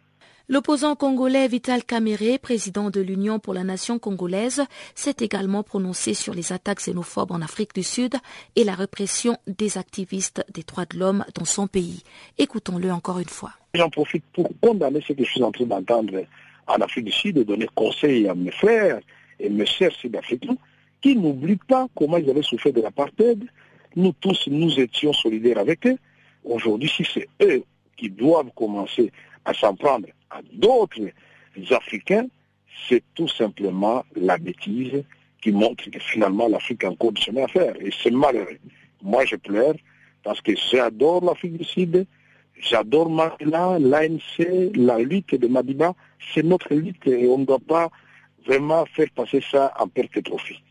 [0.53, 4.65] L'opposant congolais Vital Kamere, président de l'Union pour la nation congolaise,
[4.97, 8.17] s'est également prononcé sur les attaques xénophobes en Afrique du Sud
[8.57, 12.03] et la répression des activistes des droits de l'homme dans son pays.
[12.37, 13.53] Écoutons-le encore une fois.
[13.75, 16.25] J'en profite pour condamner ce que je suis en train d'entendre
[16.67, 18.99] en Afrique du Sud et donner conseil à mes frères
[19.39, 20.57] et mes sœurs sud-africains
[21.01, 23.45] qui n'oublient pas comment ils avaient souffert de l'apartheid.
[23.95, 25.97] Nous tous, nous étions solidaires avec eux.
[26.43, 27.63] Aujourd'hui, si c'est eux
[27.97, 29.13] qui doivent commencer
[29.45, 31.01] à s'en prendre à d'autres
[31.71, 32.27] Africains,
[32.89, 35.03] c'est tout simplement la bêtise
[35.43, 37.75] qui montre que finalement l'Afrique a encore du chemin à faire.
[37.81, 38.59] Et c'est malheureux.
[39.03, 39.75] Moi, je pleure
[40.23, 42.07] parce que j'adore l'Afrique du Sud,
[42.61, 45.95] j'adore Mandela, l'ANC, la lutte de Madiba.
[46.35, 47.91] C'est notre lutte et on ne doit pas
[48.47, 50.63] vraiment faire passer ça en perte de profit.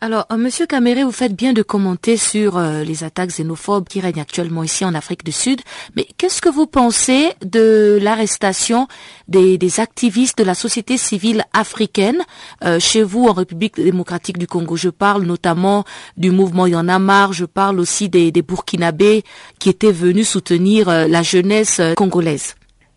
[0.00, 3.98] Alors, euh, Monsieur Caméré, vous faites bien de commenter sur euh, les attaques xénophobes qui
[3.98, 5.60] règnent actuellement ici en Afrique du Sud,
[5.96, 8.86] mais qu'est-ce que vous pensez de l'arrestation
[9.26, 12.22] des, activistes de la société civile africaine
[12.64, 14.76] euh, chez vous en République démocratique du Congo?
[14.76, 15.82] Je parle notamment
[16.16, 19.24] du mouvement Yanamar, je parle aussi des, des Burkinabés
[19.58, 22.54] qui étaient venus soutenir la jeunesse congolaise.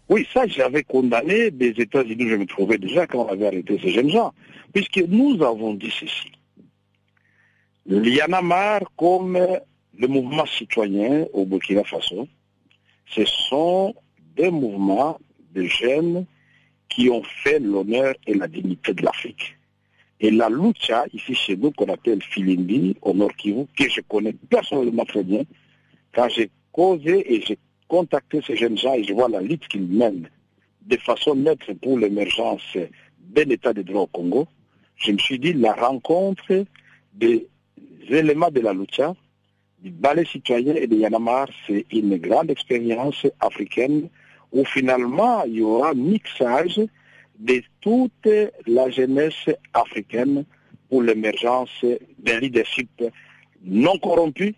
[0.08, 1.50] Oui, ça j'avais condamné.
[1.50, 4.34] Des États-Unis, je me trouvais déjà quand on avait arrêté ces jeunes gens,
[4.72, 6.32] puisque nous avons dit ceci.
[7.86, 9.38] L'Yanamar, comme
[9.98, 12.28] le mouvement citoyen au Burkina Faso,
[13.08, 13.96] ce sont
[14.36, 15.20] des mouvements
[15.54, 16.26] de jeunes
[16.90, 19.58] qui ont fait l'honneur et la dignité de l'Afrique.
[20.20, 24.34] Et la lucha, ici chez nous, qu'on appelle Filimbi, au Nord Kivu, que je connais
[24.50, 25.44] personnellement très bien,
[26.14, 29.88] quand j'ai causé et j'ai contacté ces jeunes gens et je vois la lutte qu'ils
[29.88, 30.30] mènent
[30.84, 32.78] de façon nette pour l'émergence
[33.20, 34.48] d'un état de droit au Congo,
[34.98, 36.66] je me suis dit la rencontre
[37.14, 37.48] des
[38.10, 39.14] éléments de la lucha,
[39.80, 44.10] du ballet citoyen et de Yanamar, c'est une grande expérience africaine
[44.52, 46.82] où finalement il y aura mixage
[47.40, 48.30] de toute
[48.68, 50.46] la jeunesse africaine
[50.90, 51.86] pour l'émergence
[52.20, 53.04] d'un leadership
[53.64, 54.54] non corrompu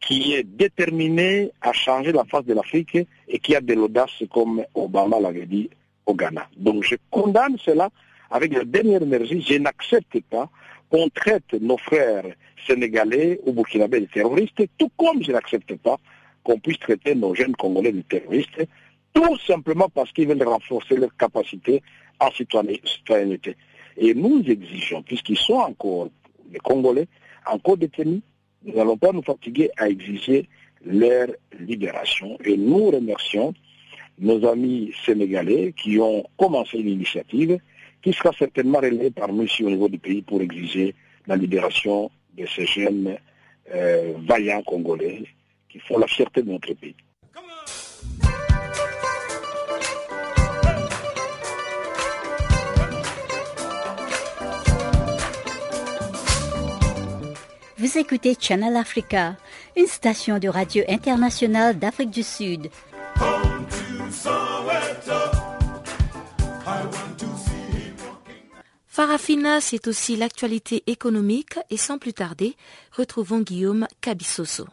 [0.00, 4.64] qui est déterminé à changer la face de l'Afrique et qui a de l'audace comme
[4.74, 5.68] Obama l'avait dit
[6.06, 6.48] au Ghana.
[6.56, 7.90] Donc je condamne cela
[8.30, 9.42] avec la dernière énergie.
[9.42, 10.48] Je n'accepte pas
[10.90, 12.24] qu'on traite nos frères
[12.66, 15.98] sénégalais ou burkinabés de terroristes, tout comme je n'accepte pas
[16.42, 18.66] qu'on puisse traiter nos jeunes Congolais de terroristes,
[19.12, 21.82] tout simplement parce qu'ils veulent renforcer leur capacité
[22.20, 23.56] en citoyenneté.
[23.96, 26.08] Et nous exigeons, puisqu'ils sont encore,
[26.52, 27.06] les Congolais,
[27.46, 28.22] encore détenus,
[28.64, 30.48] nous n'allons pas nous fatiguer à exiger
[30.84, 32.38] leur libération.
[32.44, 33.54] Et nous remercions
[34.18, 37.58] nos amis sénégalais qui ont commencé l'initiative
[38.10, 40.94] qui sera certainement relayé par nous ici au niveau du pays pour exiger
[41.26, 43.18] la libération de ces jeunes
[43.74, 45.24] euh, vaillants congolais
[45.68, 46.94] qui font la fierté de notre pays.
[57.76, 59.36] Vous écoutez Channel Africa,
[59.76, 62.70] une station de radio internationale d'Afrique du Sud.
[68.98, 72.56] Farafina, c'est aussi l'actualité économique et sans plus tarder,
[72.90, 74.66] retrouvons Guillaume Cabissoso.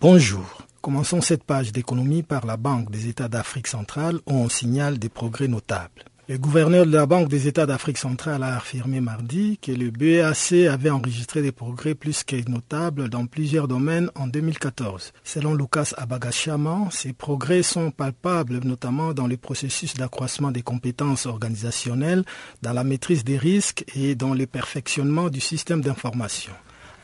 [0.00, 0.62] Bonjour.
[0.80, 5.08] Commençons cette page d'économie par la Banque des États d'Afrique centrale où on signale des
[5.08, 6.04] progrès notables.
[6.32, 10.66] Le gouverneur de la Banque des États d'Afrique centrale a affirmé mardi que le BEAC
[10.66, 15.12] avait enregistré des progrès plus que notables dans plusieurs domaines en 2014.
[15.24, 22.24] Selon Lucas Abagashama, ces progrès sont palpables notamment dans le processus d'accroissement des compétences organisationnelles,
[22.62, 26.54] dans la maîtrise des risques et dans le perfectionnement du système d'information.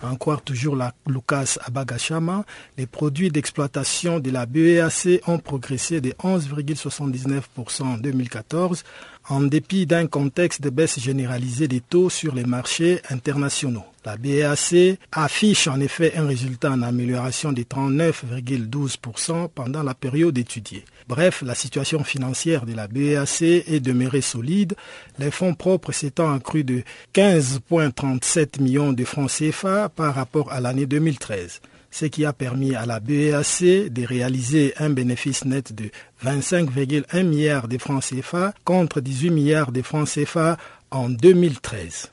[0.01, 2.45] En croire toujours la Lucas Abagashama,
[2.77, 8.85] les produits d'exploitation de la BEAC ont progressé de 11,79% en 2014
[9.29, 13.85] en dépit d'un contexte de baisse généralisée des taux sur les marchés internationaux.
[14.05, 20.85] La BEAC affiche en effet un résultat en amélioration de 39,12% pendant la période étudiée.
[21.09, 24.75] Bref, la situation financière de la BEAC est demeurée solide,
[25.19, 26.83] les fonds propres s'étant accrus de
[27.15, 32.87] 15,37 millions de francs CFA par rapport à l'année 2013 ce qui a permis à
[32.87, 35.91] la BEAC de réaliser un bénéfice net de
[36.25, 40.57] 25,1 milliards de francs CFA contre 18 milliards de francs CFA
[40.91, 42.11] en 2013.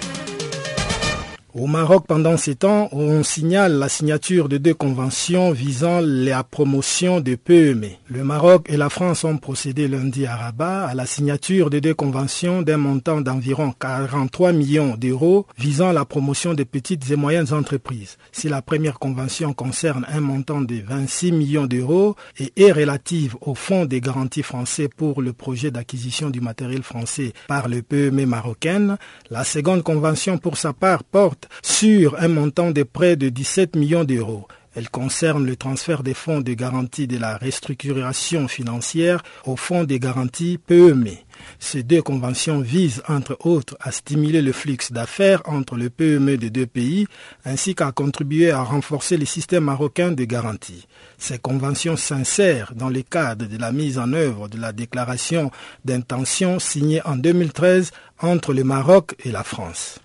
[1.57, 7.21] Au Maroc, pendant ces temps, on signale la signature de deux conventions visant la promotion
[7.21, 7.91] de PME.
[8.09, 11.93] Le Maroc et la France ont procédé lundi à Rabat à la signature de deux
[11.93, 18.17] conventions d'un montant d'environ 43 millions d'euros visant la promotion des petites et moyennes entreprises.
[18.33, 23.55] Si la première convention concerne un montant de 26 millions d'euros et est relative au
[23.55, 28.97] fonds des garanties français pour le projet d'acquisition du matériel français par le PME marocaine,
[29.29, 34.03] la seconde convention pour sa part porte sur un montant de près de 17 millions
[34.03, 34.47] d'euros.
[34.75, 39.99] Elle concerne le transfert des fonds de garantie de la restructuration financière au fonds des
[39.99, 41.11] garanties PME.
[41.59, 46.49] Ces deux conventions visent, entre autres, à stimuler le flux d'affaires entre le PME des
[46.49, 47.07] deux pays,
[47.45, 50.87] ainsi qu'à contribuer à renforcer les systèmes marocains de garantie.
[51.17, 55.51] Ces conventions s'insèrent dans le cadre de la mise en œuvre de la déclaration
[55.85, 57.91] d'intention signée en 2013
[58.21, 59.99] entre le Maroc et la France.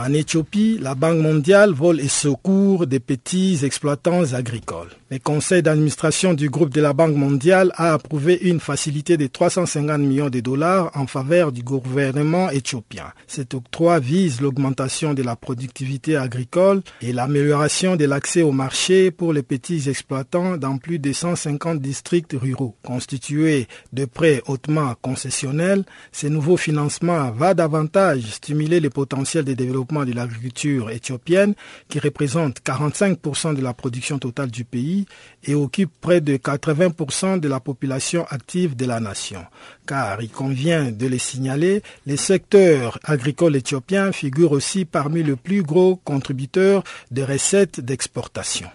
[0.00, 4.90] En Éthiopie, la Banque mondiale vole et secours des petits exploitants agricoles.
[5.10, 10.00] Le conseil d'administration du groupe de la Banque mondiale a approuvé une facilité de 350
[10.00, 13.06] millions de dollars en faveur du gouvernement éthiopien.
[13.26, 19.32] Cet octroi vise l'augmentation de la productivité agricole et l'amélioration de l'accès au marché pour
[19.32, 22.76] les petits exploitants dans plus de 150 districts ruraux.
[22.84, 29.87] Constitués de prêts hautement concessionnels, ce nouveau financement va davantage stimuler le potentiel de développement
[29.88, 31.54] de l'agriculture éthiopienne
[31.88, 35.06] qui représente 45% de la production totale du pays
[35.44, 39.44] et occupe près de 80% de la population active de la nation.
[39.86, 45.62] Car il convient de les signaler, les secteurs agricoles éthiopiens figurent aussi parmi les plus
[45.62, 48.68] gros contributeurs de recettes d'exportation.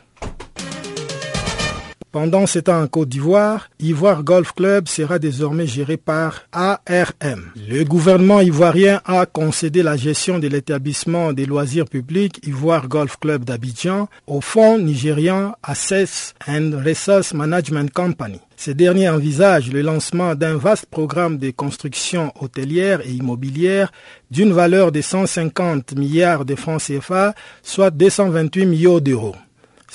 [2.14, 7.51] Pendant ce temps en Côte d'Ivoire, Ivoire Golf Club sera désormais géré par ARM.
[7.68, 13.45] Le gouvernement ivoirien a concédé la gestion de l'établissement des loisirs publics Ivoire Golf Club
[13.45, 18.39] d'Abidjan au fonds nigérian Assess and Resource Management Company.
[18.57, 23.91] Ce dernier envisage le lancement d'un vaste programme de construction hôtelière et immobilière
[24.30, 27.34] d'une valeur de 150 milliards de francs CFA,
[27.64, 29.36] soit 228 millions d'euros.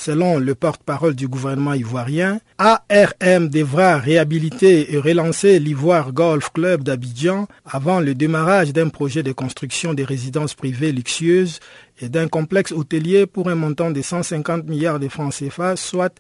[0.00, 7.48] Selon le porte-parole du gouvernement ivoirien, ARM devra réhabiliter et relancer l'Ivoire Golf Club d'Abidjan
[7.66, 11.58] avant le démarrage d'un projet de construction des résidences privées luxueuses
[12.00, 16.14] et d'un complexe hôtelier pour un montant de 150 milliards de francs CFA, soit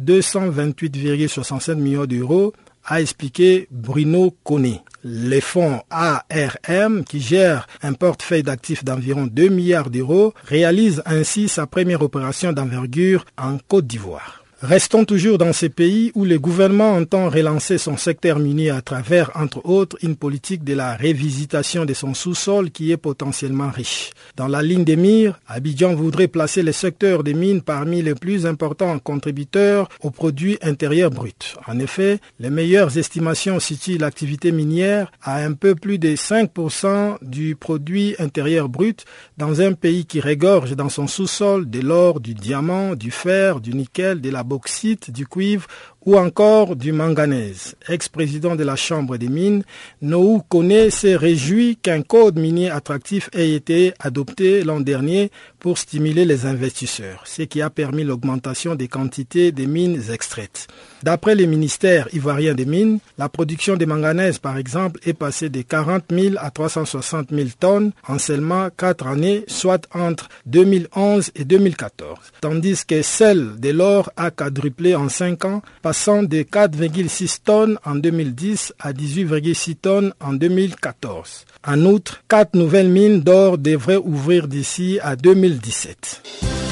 [0.00, 2.52] 228,67 millions d'euros,
[2.86, 4.82] a expliqué Bruno Koné.
[5.02, 11.66] Les fonds ARM, qui gèrent un portefeuille d'actifs d'environ 2 milliards d'euros, réalisent ainsi sa
[11.66, 14.43] première opération d'envergure en Côte d'Ivoire.
[14.66, 19.30] Restons toujours dans ces pays où le gouvernement entend relancer son secteur minier à travers,
[19.34, 24.12] entre autres, une politique de la révisitation de son sous-sol qui est potentiellement riche.
[24.36, 28.46] Dans la ligne des mires, Abidjan voudrait placer le secteur des mines parmi les plus
[28.46, 31.56] importants contributeurs au produit intérieur brut.
[31.66, 37.54] En effet, les meilleures estimations situent l'activité minière à un peu plus de 5% du
[37.54, 39.04] produit intérieur brut
[39.36, 43.74] dans un pays qui régorge dans son sous-sol de l'or, du diamant, du fer, du
[43.74, 45.66] nickel, de la bauxite, du cuivre
[46.06, 47.74] ou encore du manganèse.
[47.88, 49.64] Ex-président de la Chambre des mines,
[50.02, 56.24] Noou Kone s'est réjoui qu'un code minier attractif ait été adopté l'an dernier pour stimuler
[56.24, 60.66] les investisseurs, ce qui a permis l'augmentation des quantités de mines extraites.
[61.02, 65.62] D'après le ministère ivoirien des mines, la production de manganèse, par exemple, est passée de
[65.62, 72.18] 40 000 à 360 000 tonnes en seulement quatre années, soit entre 2011 et 2014,
[72.40, 75.62] tandis que celle de l'or a quadruplé en cinq ans,
[75.94, 81.44] de 4,6 tonnes en 2010 à 18,6 tonnes en 2014.
[81.64, 86.63] En outre, quatre nouvelles mines d'or devraient ouvrir d'ici à 2017.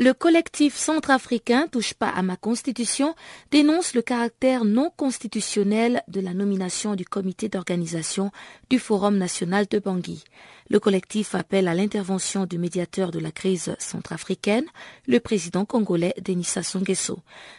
[0.00, 3.16] Le collectif centrafricain Touche pas à ma constitution
[3.50, 8.30] dénonce le caractère non constitutionnel de la nomination du comité d'organisation
[8.70, 10.22] du Forum national de Bangui.
[10.70, 14.66] Le collectif appelle à l'intervention du médiateur de la crise centrafricaine,
[15.08, 17.18] le président congolais Denis Sassou Nguesso.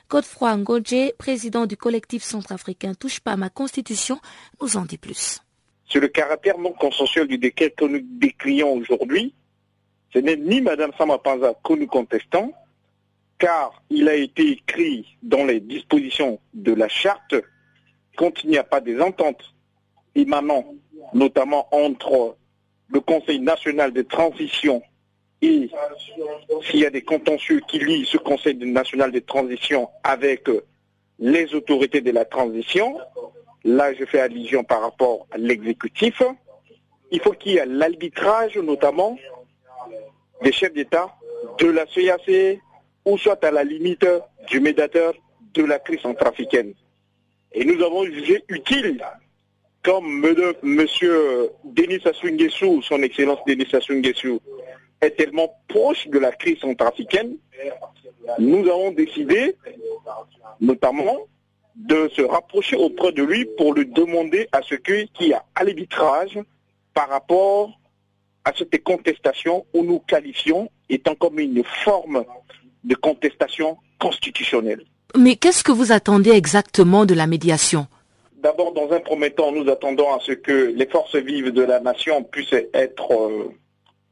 [0.09, 4.17] Godefroy Ngoje, président du collectif centrafricain Touche pas à ma constitution,
[4.61, 5.41] nous en dit plus.
[5.89, 9.33] Sur le caractère non consensuel du décret que nous décrions aujourd'hui,
[10.13, 12.53] ce n'est ni Mme Samapanza que nous contestons,
[13.37, 17.35] car il a été écrit dans les dispositions de la charte
[18.17, 19.53] quand il n'y a pas des ententes
[20.15, 20.65] émanant
[21.13, 22.35] notamment entre
[22.89, 24.81] le Conseil national de transition
[25.41, 25.69] et
[26.63, 30.49] s'il y a des contentieux qui lient ce Conseil national de transition avec
[31.17, 32.97] les autorités de la transition,
[33.63, 36.21] là je fais allusion par rapport à l'exécutif,
[37.11, 39.17] il faut qu'il y ait l'arbitrage notamment
[40.43, 41.15] des chefs d'État
[41.59, 42.59] de la CAC
[43.05, 44.05] ou soit à la limite
[44.47, 45.13] du médiateur
[45.53, 46.73] de la crise centrafricaine.
[47.51, 49.03] Et nous avons jugé utile,
[49.83, 50.87] comme M.
[51.63, 53.93] Denis Sassou son Excellence Denis Sassou
[55.01, 57.37] est tellement proche de la crise centrafricaine,
[58.37, 59.55] nous avons décidé,
[60.59, 61.17] notamment,
[61.75, 65.63] de se rapprocher auprès de lui pour lui demander à ce qu'il y a à
[65.63, 66.37] l'arbitrage
[66.93, 67.78] par rapport
[68.49, 72.25] à cette contestation où nous qualifions étant comme une forme
[72.83, 74.83] de contestation constitutionnelle.
[75.15, 77.87] Mais qu'est-ce que vous attendez exactement de la médiation?
[78.41, 81.79] D'abord, dans un premier temps, nous attendons à ce que les forces vives de la
[81.79, 83.53] nation puissent être euh,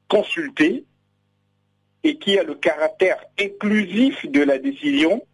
[0.07, 0.83] consultées
[2.03, 5.25] et qui a le caractère inclusif de la décision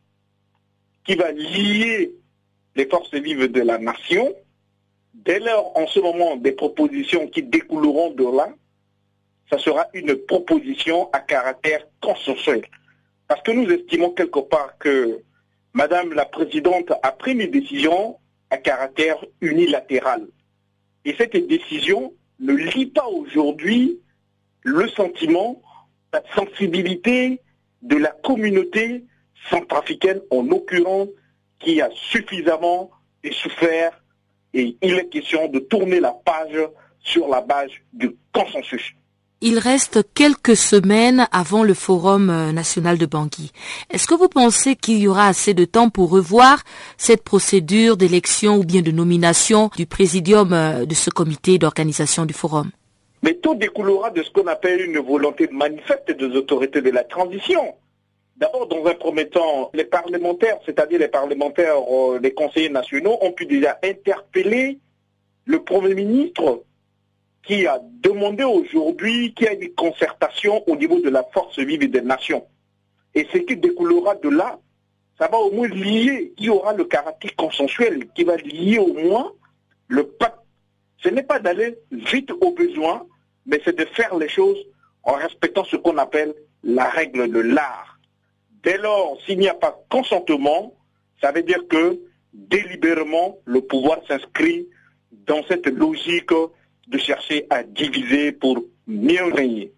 [1.06, 2.14] qui va lier
[2.76, 4.34] les forces vives de la nation.
[5.14, 8.54] Dès lors, en ce moment, des propositions qui découleront de là,
[9.50, 12.64] ça sera une proposition à caractère consensuel.
[13.28, 15.22] Parce que nous estimons quelque part que
[15.74, 18.18] Madame la Présidente a pris une décision
[18.50, 20.28] à caractère unilatéral.
[21.06, 24.00] Et cette décision ne lie pas aujourd'hui
[24.62, 25.62] le sentiment,
[26.14, 27.42] la sensibilité
[27.82, 29.04] de la communauté
[29.50, 31.10] centrafricaine, en l'occurrence,
[31.60, 32.92] qui a suffisamment
[33.32, 34.04] souffert.
[34.54, 36.58] Et il est question de tourner la page
[37.00, 38.94] sur la base du consensus.
[39.46, 43.52] Il reste quelques semaines avant le Forum euh, national de Bangui.
[43.92, 46.64] Est-ce que vous pensez qu'il y aura assez de temps pour revoir
[46.96, 52.34] cette procédure d'élection ou bien de nomination du présidium euh, de ce comité d'organisation du
[52.34, 52.72] Forum?
[53.22, 57.76] Mais tout découlera de ce qu'on appelle une volonté manifeste des autorités de la transition.
[58.38, 63.34] D'abord, dans un premier temps, les parlementaires, c'est-à-dire les parlementaires, euh, les conseillers nationaux, ont
[63.34, 64.80] pu déjà interpeller
[65.44, 66.64] le Premier ministre
[67.44, 71.90] qui a demandé aujourd'hui qu'il y ait une concertation au niveau de la force vive
[71.90, 72.46] des nations.
[73.16, 74.60] Et ce qui découlera de là,
[75.20, 78.94] ça va au moins lier, il y aura le caractère consensuel qui va lier au
[78.94, 79.32] moins
[79.88, 80.40] le pacte.
[80.98, 83.06] Ce n'est pas d'aller vite au besoin,
[83.46, 84.58] mais c'est de faire les choses
[85.04, 86.34] en respectant ce qu'on appelle
[86.64, 88.00] la règle de l'art.
[88.64, 90.74] Dès lors, s'il n'y a pas consentement,
[91.22, 92.00] ça veut dire que
[92.34, 94.68] délibérément, le pouvoir s'inscrit
[95.12, 96.32] dans cette logique
[96.88, 99.72] de chercher à diviser pour mieux régner.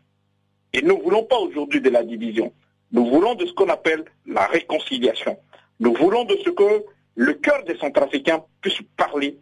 [0.74, 2.51] Et nous ne voulons pas aujourd'hui de la division.
[2.91, 5.38] Nous voulons de ce qu'on appelle la réconciliation.
[5.80, 6.84] Nous voulons de ce que
[7.16, 9.38] le cœur des Centrafricains puisse parler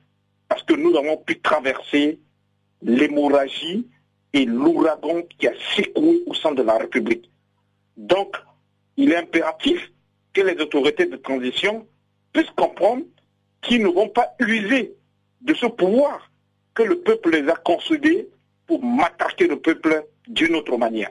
[0.48, 2.20] parce que nous avons pu traverser
[2.82, 3.88] l'hémorragie
[4.34, 7.30] et l'ouragan qui a secoué au sein de la République.
[7.98, 8.36] Donc,
[8.98, 9.92] il est impératif
[10.34, 11.88] que les autorités de transition
[12.32, 13.04] puissent comprendre
[13.62, 14.96] qu'ils ne vont pas user
[15.42, 16.30] de ce pouvoir
[16.74, 18.28] que le peuple les a consolidés
[18.68, 21.10] pour m'attaquer le peuple d'une autre manière.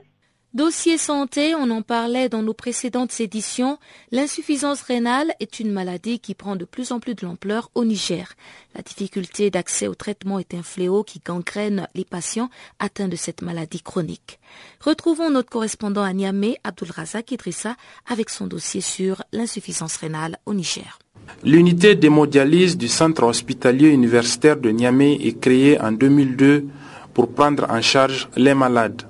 [0.55, 3.79] Dossier santé, on en parlait dans nos précédentes éditions.
[4.11, 8.35] L'insuffisance rénale est une maladie qui prend de plus en plus de l'ampleur au Niger.
[8.75, 12.51] La difficulté d'accès au traitement est un fléau qui gangrène les patients
[12.81, 14.39] atteints de cette maladie chronique.
[14.81, 17.75] Retrouvons notre correspondant à Niamey, Razak Idrissa,
[18.07, 20.99] avec son dossier sur l'insuffisance rénale au Niger.
[21.45, 26.67] L'unité d'hémodialyse du centre hospitalier universitaire de Niamey est créée en 2002
[27.13, 29.03] pour prendre en charge les malades.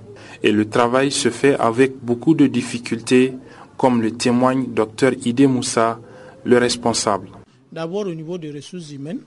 [0.42, 3.34] Et le travail se fait avec beaucoup de difficultés,
[3.76, 6.00] comme le témoigne Dr Ide Moussa,
[6.44, 7.28] le responsable.
[7.70, 9.20] D'abord au niveau des ressources humaines,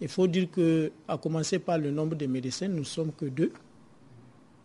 [0.00, 3.52] il faut dire que, à commencer par le nombre de médecins, nous sommes que deux.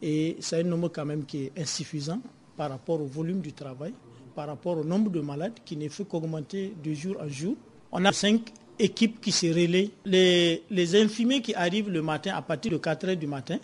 [0.02, 2.20] Et c'est un nombre quand même qui est insuffisant
[2.56, 3.94] par rapport au volume du travail
[4.38, 7.56] par rapport au nombre de malades qui ne fait qu'augmenter de jour en jour.
[7.92, 9.90] On a cinq équipes qui se relaient.
[10.06, 13.58] Les, les infirmiers qui arrivent le matin à partir de 4 heures du matin,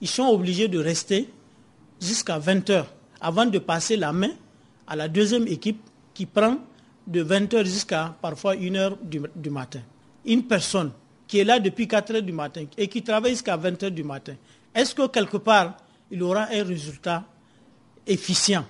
[0.00, 1.28] ils sont obligés de rester
[2.00, 4.30] jusqu'à 20 heures avant de passer la main
[4.86, 5.80] à la deuxième équipe
[6.14, 6.58] qui prend
[7.08, 9.80] de 20 heures jusqu'à parfois 1 heure du, du, matin.
[10.24, 10.92] Une personne
[11.26, 14.04] qui est là depuis 4 heures du matin et qui travaille jusqu'à 20 heures du
[14.04, 14.34] matin,
[14.76, 15.76] est-ce que quelque part
[16.08, 17.24] il aura un résultat
[18.06, 18.64] efficient?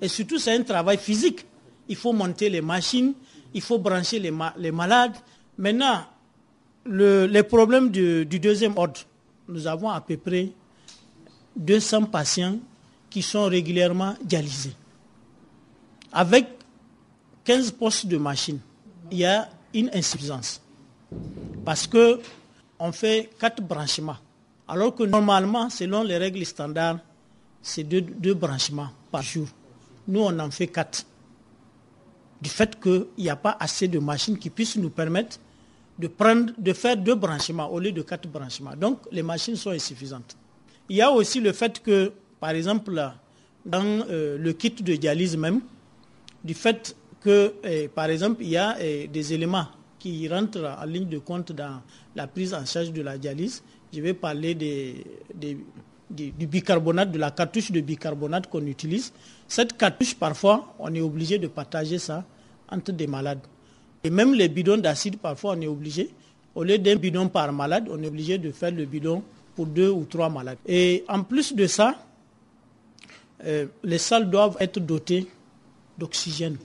[0.00, 1.46] Et surtout, c'est un travail physique.
[1.88, 3.14] Il faut monter les machines,
[3.54, 4.30] il faut brancher les,
[4.70, 5.14] malades.
[5.58, 6.04] Maintenant,
[6.84, 9.00] le, les problèmes du, deuxième ordre,
[9.48, 10.50] nous avons à peu près
[11.56, 12.58] 200 patients
[13.10, 14.72] qui sont régulièrement dialysés.
[16.12, 16.46] Avec
[17.44, 18.60] 15 postes de machines,
[19.10, 20.60] il y a une insuffisance.
[21.64, 24.16] Parce qu'on fait quatre branchements.
[24.66, 26.98] Alors que normalement, selon les règles standards,
[27.60, 29.46] c'est deux, deux branchements par jour.
[30.08, 31.04] Nous, on en fait quatre.
[32.40, 35.38] Du fait qu'il n'y a pas assez de machines qui puissent nous permettre
[35.98, 38.74] de, prendre, de faire deux branchements au lieu de quatre branchements.
[38.76, 40.36] Donc, les machines sont insuffisantes.
[40.88, 42.92] Il y a aussi le fait que, par exemple,
[43.64, 45.60] dans euh, le kit de dialyse même,
[46.42, 50.84] du fait que, eh, par exemple, il y a eh, des éléments qui rentrent en
[50.84, 51.80] ligne de compte dans
[52.16, 53.62] la prise en charge de la dialyse.
[53.94, 59.12] Je vais parler du bicarbonate, de la cartouche de bicarbonate qu'on utilise.
[59.52, 62.24] Cette cartouche, parfois, on est obligé de partager ça
[62.70, 63.40] entre des malades.
[64.02, 66.08] Et même les bidons d'acide, parfois, on est obligé,
[66.54, 69.22] au lieu d'un bidon par malade, on est obligé de faire le bidon
[69.54, 70.56] pour deux ou trois malades.
[70.66, 71.96] Et en plus de ça,
[73.44, 75.26] euh, les salles doivent être dotées
[75.98, 76.56] d'oxygène.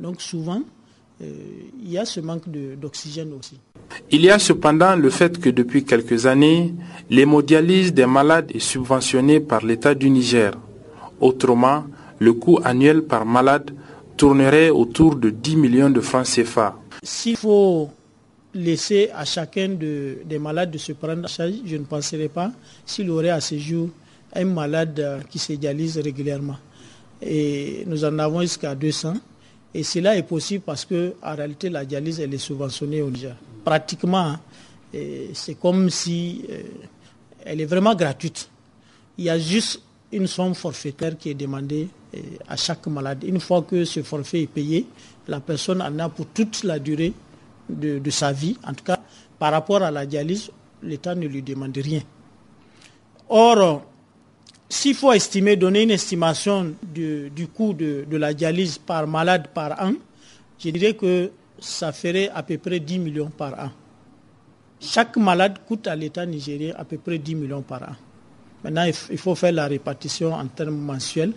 [0.00, 0.62] Donc souvent,
[1.20, 1.30] euh,
[1.82, 3.58] il y a ce manque d'oxygène aussi.
[4.10, 6.72] Il y a cependant le fait que depuis quelques années,
[7.10, 10.52] l'hémodialyse des malades est subventionnée par l'État du Niger.
[11.20, 11.84] Autrement,
[12.18, 13.70] le coût annuel par malade
[14.16, 16.76] tournerait autour de 10 millions de francs CFA.
[17.02, 17.90] S'il faut
[18.54, 22.50] laisser à chacun des malades de se prendre en charge, je ne penserais pas
[22.84, 23.88] s'il aurait à ce jour
[24.34, 26.56] un malade qui se dialyse régulièrement.
[27.22, 29.14] Et nous en avons jusqu'à 200.
[29.74, 33.36] Et cela est possible parce que en réalité la dialyse elle est subventionnée au Niger.
[33.64, 34.36] Pratiquement,
[34.92, 36.62] c'est comme si euh,
[37.44, 38.48] elle est vraiment gratuite.
[39.18, 39.82] Il y a juste
[40.12, 43.24] une somme forfaitaire qui est demandée euh, à chaque malade.
[43.24, 44.86] Une fois que ce forfait est payé,
[45.26, 47.12] la personne en a pour toute la durée
[47.68, 48.56] de, de sa vie.
[48.66, 48.98] En tout cas,
[49.38, 50.50] par rapport à la dialyse,
[50.82, 52.00] l'État ne lui demande rien.
[53.28, 53.82] Or,
[54.68, 59.92] s'il faut estimer, donner une estimation du, coût de, la dialyse par malade par an,
[60.58, 63.70] je dirais que ça ferait à peu près 10 millions par an.
[64.80, 67.96] Chaque malade coûte à l'État nigérien à peu près 10 millions par an.
[68.64, 71.32] Maintenant, il faut faire la répartition en termes mensuels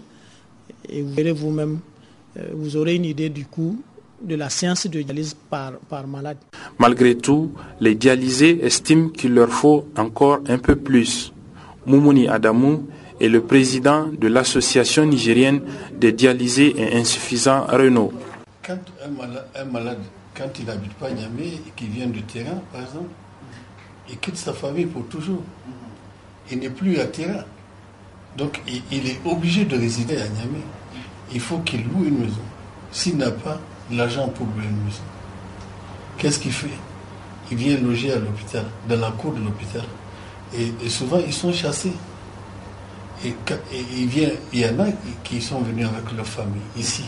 [0.89, 1.79] et vous verrez vous-même,
[2.37, 3.81] euh, vous aurez une idée du coût
[4.21, 6.37] de la séance de dialyse par, par malade.
[6.79, 11.33] Malgré tout, les dialysés estiment qu'il leur faut encore un peu plus.
[11.85, 12.87] Moumouni Adamou
[13.19, 15.61] et le président de l'association nigérienne
[15.99, 18.13] des dialysés et insuffisants Renault.
[18.65, 18.77] Quand
[19.55, 19.99] un malade,
[20.35, 23.09] quand il n'habite pas Niamey et qu'il vient du terrain, par exemple,
[24.09, 25.41] il quitte sa famille pour toujours.
[26.51, 27.43] Il n'est plus à terrain.
[28.37, 30.63] Donc il, est obligé de résider à Niamey.
[31.33, 32.41] Il faut qu'il loue une maison.
[32.91, 33.59] S'il n'a pas
[33.91, 35.01] l'argent pour louer une maison,
[36.17, 36.67] qu'est-ce qu'il fait?
[37.51, 39.83] Il vient loger à l'hôpital, dans la cour de l'hôpital.
[40.53, 41.93] et souvent, ils sont chassés.
[43.23, 43.35] Et,
[43.97, 44.87] il, vient, il y en a
[45.23, 47.03] qui sont venus avec leur famille ici,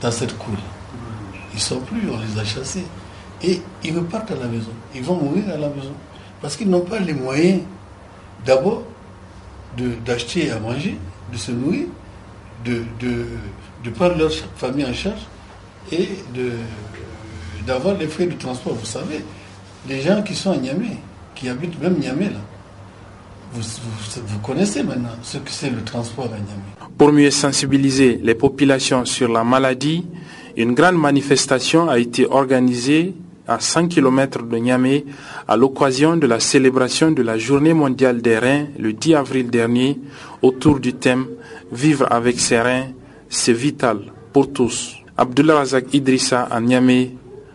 [0.00, 0.54] dans cette cour.
[1.52, 2.84] Ils ne sont plus, on les a chassés.
[3.42, 4.70] Et ils repartent à la maison.
[4.94, 5.94] Ils vont mourir à la maison.
[6.42, 7.62] Parce qu'ils n'ont pas les moyens,
[8.44, 8.82] d'abord,
[10.04, 10.96] d'acheter à manger,
[11.32, 11.86] de se nourrir,
[12.64, 15.20] de, de, prendre leur famille en charge
[15.90, 16.08] et
[17.66, 18.74] d'avoir les frais de transport.
[18.74, 19.24] Vous savez,
[19.88, 20.96] les gens qui sont à Niamey,
[21.34, 22.40] qui habitent même Niamey, là,
[23.52, 26.90] vous, connaissez maintenant ce que c'est le transport à Niamey.
[26.98, 30.06] Pour mieux sensibiliser les populations sur la maladie,
[30.56, 33.14] une grande manifestation a été organisée
[33.50, 35.04] à 100 km de Niamey
[35.48, 39.98] à l'occasion de la célébration de la Journée mondiale des reins le 10 avril dernier
[40.40, 41.26] autour du thème
[41.72, 42.86] Vivre avec ses reins,
[43.28, 43.98] c'est vital
[44.32, 44.96] pour tous.
[45.16, 47.10] Abdullah Idrissa à Niamey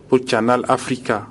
[0.10, 1.28] pour Canal Africa.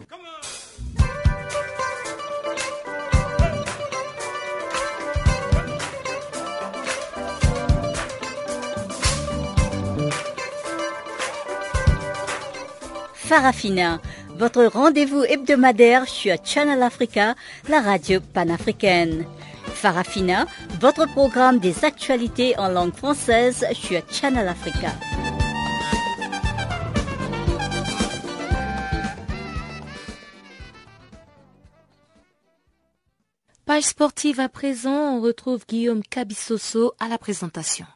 [13.15, 14.01] Farafina,
[14.37, 17.35] votre rendez-vous hebdomadaire sur Channel Africa,
[17.69, 19.25] la radio panafricaine.
[19.67, 20.47] Farafina,
[20.81, 24.93] votre programme des actualités en langue française sur Channel Africa.
[33.67, 37.87] Page sportive à présent, on retrouve Guillaume Cabissoso à la présentation.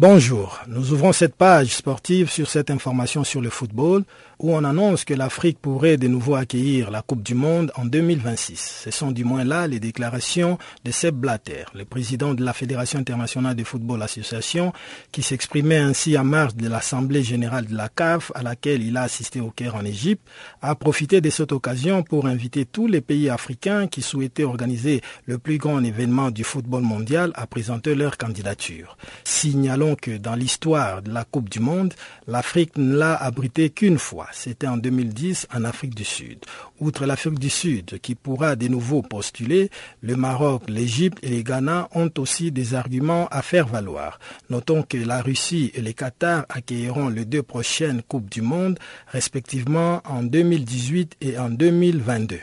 [0.00, 4.04] Bonjour, nous ouvrons cette page sportive sur cette information sur le football
[4.40, 8.82] où on annonce que l'Afrique pourrait de nouveau accueillir la Coupe du Monde en 2026.
[8.84, 13.00] Ce sont du moins là les déclarations de Seb Blatter, le président de la Fédération
[13.00, 14.72] internationale de football association,
[15.10, 19.02] qui s'exprimait ainsi en marge de l'Assemblée générale de la CAF à laquelle il a
[19.02, 20.22] assisté au Caire en Égypte,
[20.62, 25.38] a profité de cette occasion pour inviter tous les pays africains qui souhaitaient organiser le
[25.38, 28.96] plus grand événement du football mondial à présenter leur candidature.
[29.24, 31.94] Signalons que dans l'histoire de la Coupe du Monde,
[32.26, 34.27] l'Afrique ne l'a abrité qu'une fois.
[34.32, 36.38] C'était en 2010 en Afrique du Sud.
[36.80, 39.70] Outre l'Afrique du Sud, qui pourra de nouveau postuler,
[40.00, 44.18] le Maroc, l'Égypte et les Ghana ont aussi des arguments à faire valoir.
[44.50, 50.02] Notons que la Russie et les Qatar accueilleront les deux prochaines Coupes du Monde, respectivement
[50.04, 52.38] en 2018 et en 2022.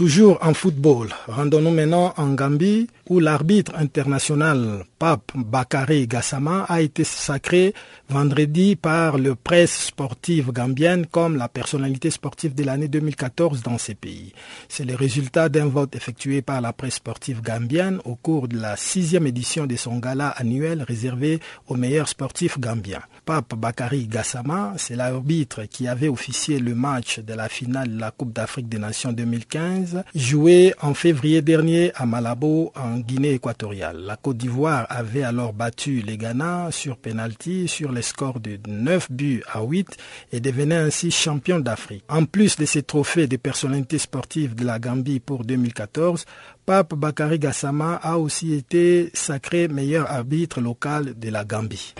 [0.00, 7.02] Toujours en football, rendons-nous maintenant en Gambie où l'arbitre international Pape Bakary Gassama a été
[7.02, 7.74] sacré
[8.08, 13.96] vendredi par le presse sportive gambienne comme la personnalité sportive de l'année 2014 dans ces
[13.96, 14.32] pays.
[14.68, 18.76] C'est le résultat d'un vote effectué par la presse sportive gambienne au cours de la
[18.76, 23.02] sixième édition de son gala annuel réservé aux meilleurs sportifs gambiens.
[23.24, 28.12] Pape Bakary Gassama, c'est l'arbitre qui avait officié le match de la finale de la
[28.12, 34.00] Coupe d'Afrique des Nations 2015, joué en février dernier à Malabo en Guinée équatoriale.
[34.00, 39.10] La Côte d'Ivoire avait alors battu les Ghana sur penalty sur les scores de 9
[39.10, 39.96] buts à 8
[40.32, 42.04] et devenait ainsi champion d'Afrique.
[42.08, 46.24] En plus de ces trophées de personnalités sportives de la Gambie pour 2014,
[46.66, 51.94] Pape Bakary Gassama a aussi été sacré meilleur arbitre local de la Gambie.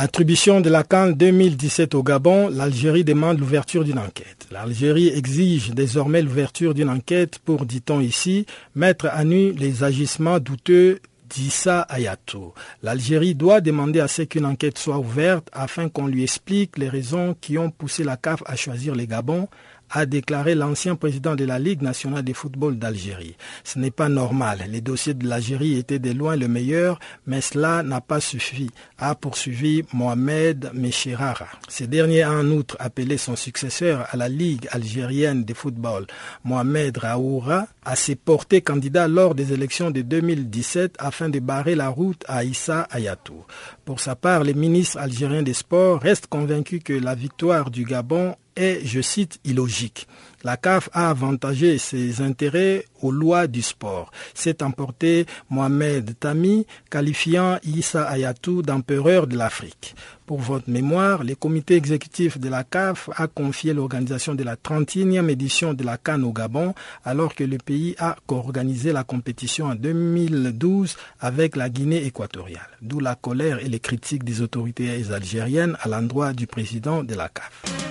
[0.00, 4.46] Attribution de la Cannes 2017 au Gabon, l'Algérie demande l'ouverture d'une enquête.
[4.52, 8.46] L'Algérie exige désormais l'ouverture d'une enquête pour, dit-on ici,
[8.76, 12.52] mettre à nu les agissements douteux d'Issa Ayatou.
[12.84, 17.34] L'Algérie doit demander à ce qu'une enquête soit ouverte afin qu'on lui explique les raisons
[17.40, 19.48] qui ont poussé la CAF à choisir les Gabon
[19.90, 23.36] a déclaré l'ancien président de la Ligue nationale de football d'Algérie.
[23.64, 24.64] Ce n'est pas normal.
[24.70, 29.14] Les dossiers de l'Algérie étaient de loin le meilleur, mais cela n'a pas suffi, a
[29.14, 31.48] poursuivi Mohamed Mechirara.
[31.68, 36.06] Ce dernier a en outre appelé son successeur à la Ligue algérienne de football,
[36.44, 41.88] Mohamed Raoura, à se porter candidat lors des élections de 2017 afin de barrer la
[41.88, 43.44] route à Issa Ayatou.
[43.84, 48.34] Pour sa part, le ministre algérien des Sports reste convaincu que la victoire du Gabon
[48.58, 50.06] est, je cite, illogique.
[50.44, 54.12] La CAF a avantagé ses intérêts aux lois du sport.
[54.34, 59.96] C'est emporté Mohamed Tami, qualifiant Issa Ayatou d'empereur de l'Afrique.
[60.26, 65.28] Pour votre mémoire, le comité exécutif de la CAF a confié l'organisation de la 31e
[65.28, 66.72] édition de la Cannes au Gabon,
[67.04, 72.68] alors que le pays a co-organisé la compétition en 2012 avec la Guinée équatoriale.
[72.80, 77.28] D'où la colère et les critiques des autorités algériennes à l'endroit du président de la
[77.28, 77.87] CAF.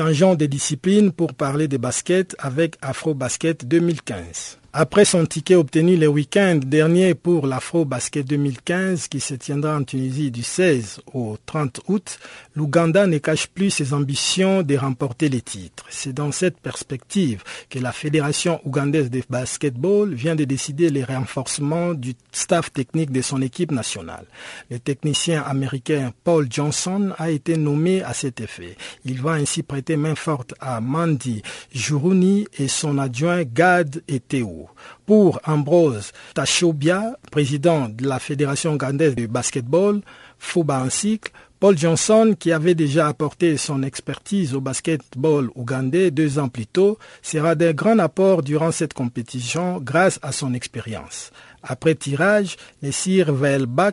[0.00, 4.59] Changeons de discipline pour parler de basket avec Afro Basket 2015.
[4.72, 9.82] Après son ticket obtenu le week-end dernier pour l'Afro Basket 2015 qui se tiendra en
[9.82, 12.20] Tunisie du 16 au 30 août,
[12.54, 15.86] l'Ouganda ne cache plus ses ambitions de remporter les titres.
[15.90, 21.92] C'est dans cette perspective que la Fédération ougandaise de basketball vient de décider le renforcement
[21.92, 24.26] du staff technique de son équipe nationale.
[24.70, 28.76] Le technicien américain Paul Johnson a été nommé à cet effet.
[29.04, 31.42] Il va ainsi prêter main forte à Mandy
[31.74, 34.59] Juruni et son adjoint Gad Eteo.
[35.06, 40.00] Pour Ambrose Tachobia, président de la Fédération ougandaise de basketball,
[40.38, 46.38] FOBA en cycle, Paul Johnson, qui avait déjà apporté son expertise au basketball ougandais deux
[46.38, 51.32] ans plus tôt, sera d'un grand apport durant cette compétition grâce à son expérience.
[51.62, 53.92] Après tirage, les Sir Velbach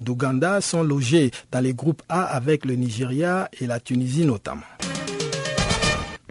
[0.00, 4.62] d'Ouganda sont logés dans les groupes A avec le Nigeria et la Tunisie notamment.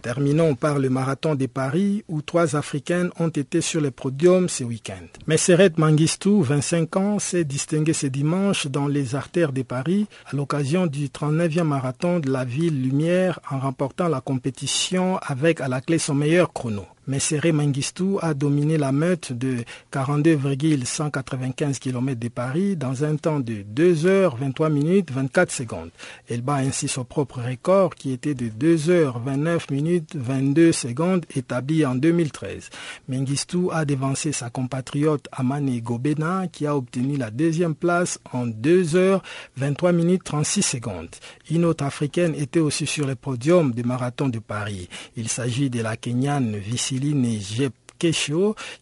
[0.02, 4.64] Terminons par le marathon de Paris où trois Africaines ont été sur le podium ce
[4.64, 5.06] week-end.
[5.26, 10.86] Messeret Mangistou, 25 ans, s'est distingué ce dimanche dans les artères de Paris à l'occasion
[10.86, 15.98] du 39e marathon de la ville Lumière en remportant la compétition avec à la clé
[15.98, 16.86] son meilleur chrono.
[17.08, 23.62] Messere Mengistou a dominé la meute de 42,195 km de Paris dans un temps de
[23.62, 25.90] 2 heures 23 minutes 24 secondes.
[26.28, 31.24] Elle bat ainsi son propre record qui était de 2 heures 29 minutes 22 secondes
[31.34, 32.68] établi en 2013.
[33.08, 38.96] Mengistou a dévancé sa compatriote Amane Gobena qui a obtenu la deuxième place en 2
[38.96, 39.22] heures
[39.56, 41.08] 23 minutes 36 secondes.
[41.50, 44.90] Une autre africaine était aussi sur le podium du marathon de Paris.
[45.16, 46.97] Il s'agit de la Kenyane Vici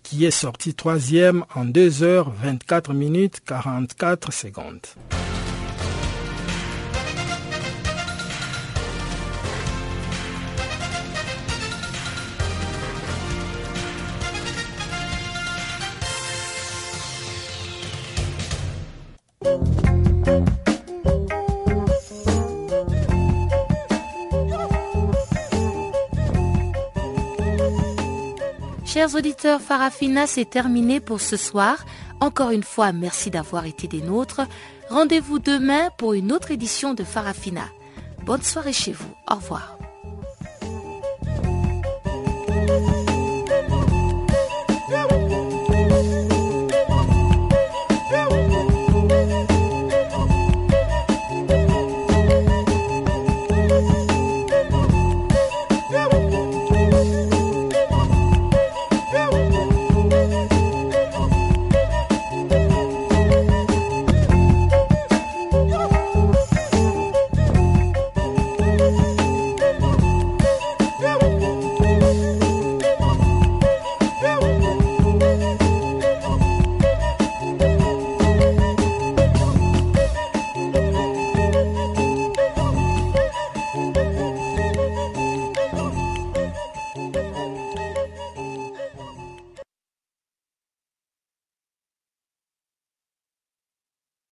[0.02, 4.86] Qui est sorti troisième en 2 heures 24 minutes 44 secondes.
[29.06, 31.86] Chers auditeurs, Farafina, c'est terminé pour ce soir.
[32.18, 34.40] Encore une fois, merci d'avoir été des nôtres.
[34.88, 37.68] Rendez-vous demain pour une autre édition de Farafina.
[38.24, 39.14] Bonne soirée chez vous.
[39.30, 39.75] Au revoir.